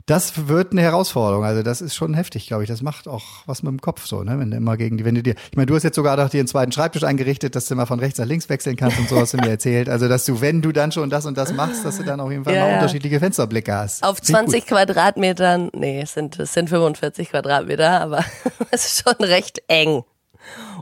das 0.08 0.48
wird 0.48 0.72
eine 0.72 0.82
Herausforderung. 0.84 1.44
Also 1.44 1.64
das 1.64 1.82
ist 1.82 1.96
schon 1.96 2.14
heftig, 2.14 2.46
glaube 2.48 2.62
ich. 2.64 2.70
Das 2.70 2.84
macht 2.84 3.08
auch 3.08 3.24
was 3.48 3.64
mit 3.64 3.72
dem 3.72 3.82
Kopf 3.82 4.06
so, 4.06 4.24
ne? 4.24 4.38
Wenn 4.38 4.52
du 4.52 4.58
immer 4.58 4.78
gegen 4.78 4.98
die, 4.98 5.06
wenn 5.06 5.16
du 5.16 5.24
dir, 5.24 5.34
ich 5.50 5.56
meine, 5.58 5.66
du 5.66 5.76
hast 5.76 5.82
jetzt 5.82 5.96
sogar 5.96 6.16
doch 6.16 6.30
dir 6.30 6.40
einen 6.40 6.48
zweiten 6.48 6.72
Schreibtisch 6.72 7.04
eingerichtet, 7.04 7.56
dass 7.56 7.66
du 7.66 7.74
mal 7.76 7.88
von 7.88 8.00
rechts 8.00 8.20
nach 8.20 8.28
links 8.28 8.48
wechseln 8.48 8.76
kannst 8.76 9.00
und 9.00 9.10
so 9.10 9.18
hast 9.20 9.34
du 9.34 9.38
mir 9.38 9.50
erzählt. 9.50 9.90
Also 9.90 10.08
dass 10.08 10.26
du, 10.26 10.42
wenn 10.42 10.62
du 10.62 10.72
dann 10.72 10.92
schon 10.92 11.10
das 11.10 11.26
und 11.26 11.38
das 11.38 11.54
machst, 11.54 11.86
dass 11.86 11.98
du 11.98 12.04
dann 12.04 12.20
auf 12.20 12.30
jeden 12.30 12.44
Fall 12.44 12.54
Ja, 12.54 12.66
mal 12.68 12.74
unterschiedliche 12.76 13.20
Fensterblicke 13.20 13.74
hast. 13.74 14.04
Auf 14.04 14.18
Finde 14.18 14.42
ich 14.58 14.66
20 14.66 14.66
Quadratmetern, 14.68 15.70
nee, 15.74 16.02
es 16.02 16.14
sind, 16.14 16.38
es 16.40 16.54
sind 16.54 16.70
45 16.70 17.30
Quadratmeter, 17.32 18.02
aber 18.02 18.24
es 18.72 18.86
ist 18.86 19.04
schon 19.04 19.26
recht 19.26 19.64
eng. 19.68 20.04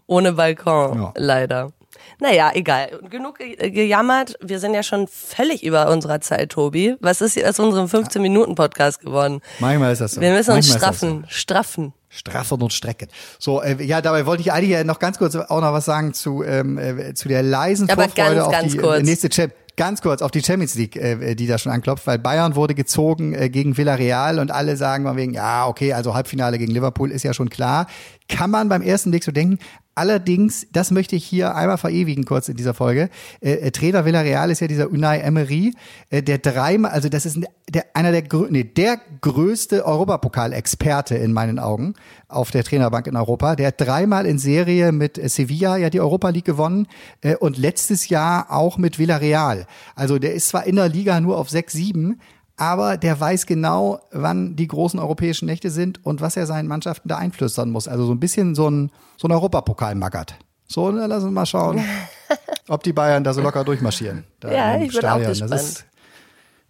Ohne 0.06 0.34
Balkon, 0.34 0.98
Ja. 1.02 1.14
leider. 1.16 1.72
Naja, 2.20 2.52
egal. 2.54 3.00
Genug 3.10 3.38
ge 3.38 3.70
gejammert. 3.70 4.36
Wir 4.42 4.60
sind 4.60 4.74
ja 4.74 4.84
schon 4.84 5.08
völlig 5.08 5.63
über 5.63 5.89
unserer 5.89 6.22
Zeit, 6.22 6.52
Tobi. 6.52 6.96
Was 7.00 7.22
ist 7.22 7.44
aus 7.44 7.60
unserem 7.60 7.88
15-Minuten-Podcast 7.88 9.02
geworden? 9.02 9.42
Manchmal 9.60 9.94
ist 9.94 10.02
das 10.02 10.13
so. 10.13 10.22
Wir 10.22 10.32
müssen 10.32 10.52
uns 10.52 10.70
Manchmal 10.70 10.92
das 10.92 11.00
so. 11.00 11.08
straffen, 11.08 11.26
straffen. 11.30 11.94
Straffen 12.10 12.62
und 12.62 12.72
strecken. 12.72 13.08
So, 13.39 13.63
äh, 13.63 13.84
ja, 13.84 14.00
dabei 14.00 14.28
wollte 14.28 14.42
ich 14.42 14.52
eigentlich 14.52 14.70
ja 14.70 14.84
noch 14.84 15.00
ganz 15.00 15.18
kurz 15.18 15.36
auch 15.36 15.62
noch 15.62 15.74
was 15.74 15.86
sagen 15.86 16.13
zu, 16.13 16.44
ähm, 16.44 16.78
äh, 16.78 17.16
zu 17.16 17.28
der 17.28 17.42
leisen 17.42 17.89
Aber 17.89 18.04
Vorfreude 18.04 18.36
ganz, 18.36 18.46
auf 18.46 18.52
ganz 18.52 18.72
die 18.72 18.78
kurz. 18.78 19.00
Äh, 19.00 19.04
nächste 19.04 19.30
Champ 19.30 19.54
Ganz 19.76 20.04
kurz 20.04 20.22
auf 20.22 20.30
die 20.30 20.44
Champions 20.44 20.76
League, 20.76 20.96
äh, 20.96 21.34
die 21.34 21.48
da 21.48 21.58
schon 21.58 21.72
anklopft, 21.72 22.06
weil 22.06 22.20
Bayern 22.20 22.56
wurde 22.56 22.76
gezogen 22.76 23.34
äh, 23.34 23.50
gegen 23.50 23.76
Villarreal 23.76 24.38
und 24.38 24.52
alle 24.52 24.78
sagen 24.78 25.04
mal 25.04 25.16
wegen, 25.16 25.34
ja, 25.34 25.66
okay, 25.66 25.94
also 25.94 26.13
Halbfinale 26.13 26.60
gegen 26.60 26.72
Liverpool 26.72 27.10
ist 27.10 27.24
ja 27.24 27.34
schon 27.34 27.50
klar. 27.50 27.88
Kann 28.30 28.52
man 28.52 28.70
beim 28.70 28.84
ersten 28.84 29.10
Blick 29.10 29.24
so 29.24 29.32
denken. 29.32 29.58
Allerdings, 29.95 30.65
das 30.71 30.89
möchte 30.89 31.15
ich 31.15 31.23
hier 31.23 31.56
einmal 31.56 31.77
verewigen 31.77 32.25
kurz 32.25 32.49
in 32.49 32.58
dieser 32.58 32.73
Folge. 32.73 33.10
Äh, 33.41 33.53
äh, 33.53 33.71
Trainer 33.71 34.06
Villarreal 34.06 34.49
ist 34.49 34.60
ja 34.60 34.67
dieser 34.67 34.89
Unai 34.89 35.19
Emery, 35.19 35.75
äh, 36.10 36.23
der 36.23 36.39
dreimal, 36.39 36.91
also 36.91 37.10
das 37.10 37.27
ist 37.27 37.39
der, 37.69 37.86
einer 37.93 38.12
der, 38.12 38.23
nee, 38.49 38.63
der 38.63 38.99
größte 39.21 39.86
Europapokalexperte 39.86 41.15
in 41.15 41.32
meinen 41.32 41.60
Augen 41.60 41.93
auf 42.27 42.49
der 42.49 42.63
Trainerbank 42.63 43.06
in 43.06 43.15
Europa. 43.15 43.56
Der 43.56 43.67
hat 43.67 43.79
dreimal 43.79 44.25
in 44.25 44.39
Serie 44.39 44.91
mit 44.91 45.19
äh, 45.19 45.29
Sevilla 45.29 45.77
ja 45.77 45.91
die 45.91 46.01
Europa 46.01 46.29
League 46.29 46.45
gewonnen 46.45 46.88
äh, 47.21 47.36
und 47.36 47.60
letztes 47.60 48.10
Jahr 48.10 48.51
auch 48.51 48.79
mit 48.79 48.97
Villarreal. 48.97 49.67
Also 49.95 50.17
der 50.17 50.34
ist 50.34 50.47
zwar 50.47 50.65
in 50.65 50.75
der 50.75 50.89
Liga 50.89 51.19
nur 51.21 51.38
auf 51.38 51.51
6, 51.51 51.71
7, 51.71 52.19
aber 52.58 52.98
der 52.98 53.20
weiß 53.20 53.46
genau, 53.46 54.00
wann 54.12 54.56
die 54.56 54.68
großen 54.68 55.00
europäischen 55.00 55.46
Nächte 55.46 55.70
sind 55.70 56.06
und 56.06 56.22
was 56.22 56.38
er 56.38 56.46
seinen 56.46 56.68
Mannschaften 56.68 57.10
da 57.10 57.18
einflüstern 57.18 57.70
muss. 57.72 57.88
Also 57.88 58.06
so 58.06 58.13
ein 58.13 58.20
bisschen 58.20 58.56
so 58.56 58.70
ein, 58.70 58.92
so 59.18 59.28
ein 59.28 59.32
Europapokal 59.32 59.96
maggert. 59.96 60.36
So, 60.68 60.92
na, 60.92 61.06
lass 61.06 61.24
uns 61.24 61.34
mal 61.34 61.46
schauen, 61.46 61.84
ob 62.68 62.84
die 62.84 62.94
Bayern 62.94 63.24
da 63.24 63.34
so 63.34 63.42
locker 63.42 63.63
durchmarschieren. 63.63 64.24
Da 64.39 64.52
Ja, 64.52 64.76
im 64.76 64.84
ich 64.84 64.94
bin 64.94 65.06
auch 65.06 65.20
Das 65.20 65.42
ist 65.42 65.86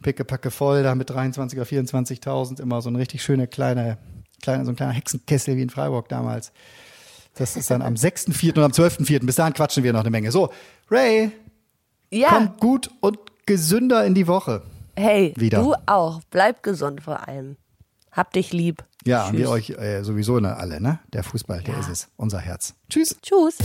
pickepacke 0.01 0.51
voll, 0.51 0.83
da 0.83 0.95
mit 0.95 1.09
23 1.09 1.57
oder 1.57 1.67
24.000 1.67 2.61
immer 2.61 2.81
so 2.81 2.89
ein 2.89 2.95
richtig 2.95 3.23
schöner 3.23 3.47
kleiner, 3.47 3.97
kleiner, 4.41 4.65
so 4.65 4.71
ein 4.71 4.75
kleiner 4.75 4.93
Hexenkessel 4.93 5.55
wie 5.57 5.61
in 5.61 5.69
Freiburg 5.69 6.09
damals. 6.09 6.51
Das 7.35 7.55
ist 7.55 7.71
dann 7.71 7.81
am 7.81 7.95
6.4. 7.95 8.57
und 8.57 8.63
am 8.63 8.71
12.4. 8.71 9.25
Bis 9.25 9.37
dahin 9.37 9.53
quatschen 9.53 9.83
wir 9.83 9.93
noch 9.93 10.01
eine 10.01 10.11
Menge. 10.11 10.31
So, 10.31 10.51
Ray, 10.91 11.31
Ja, 12.11 12.27
komm 12.29 12.57
gut 12.59 12.91
und 12.99 13.17
gesünder 13.45 14.05
in 14.05 14.13
die 14.13 14.27
Woche. 14.27 14.61
Hey, 14.95 15.33
wieder. 15.37 15.61
du 15.61 15.75
auch. 15.85 16.21
Bleib 16.29 16.63
gesund 16.63 17.01
vor 17.01 17.27
allem. 17.27 17.57
Hab 18.11 18.31
dich 18.33 18.53
lieb. 18.53 18.83
Ja, 19.05 19.27
Tschüss. 19.29 19.39
wir 19.39 19.49
euch 19.49 19.69
äh, 19.71 20.03
sowieso 20.03 20.39
ne, 20.39 20.55
alle, 20.55 20.79
ne? 20.79 20.99
Der 21.11 21.23
Fußball, 21.23 21.61
der 21.61 21.77
ist 21.79 21.89
es. 21.89 22.09
Unser 22.15 22.39
Herz. 22.39 22.75
Tschüss. 22.89 23.17
Tschüss. 23.21 23.57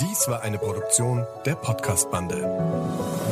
Dies 0.00 0.28
war 0.28 0.42
eine 0.42 0.58
Produktion 0.58 1.26
der 1.44 1.56
Podcast-Bande. 1.56 3.27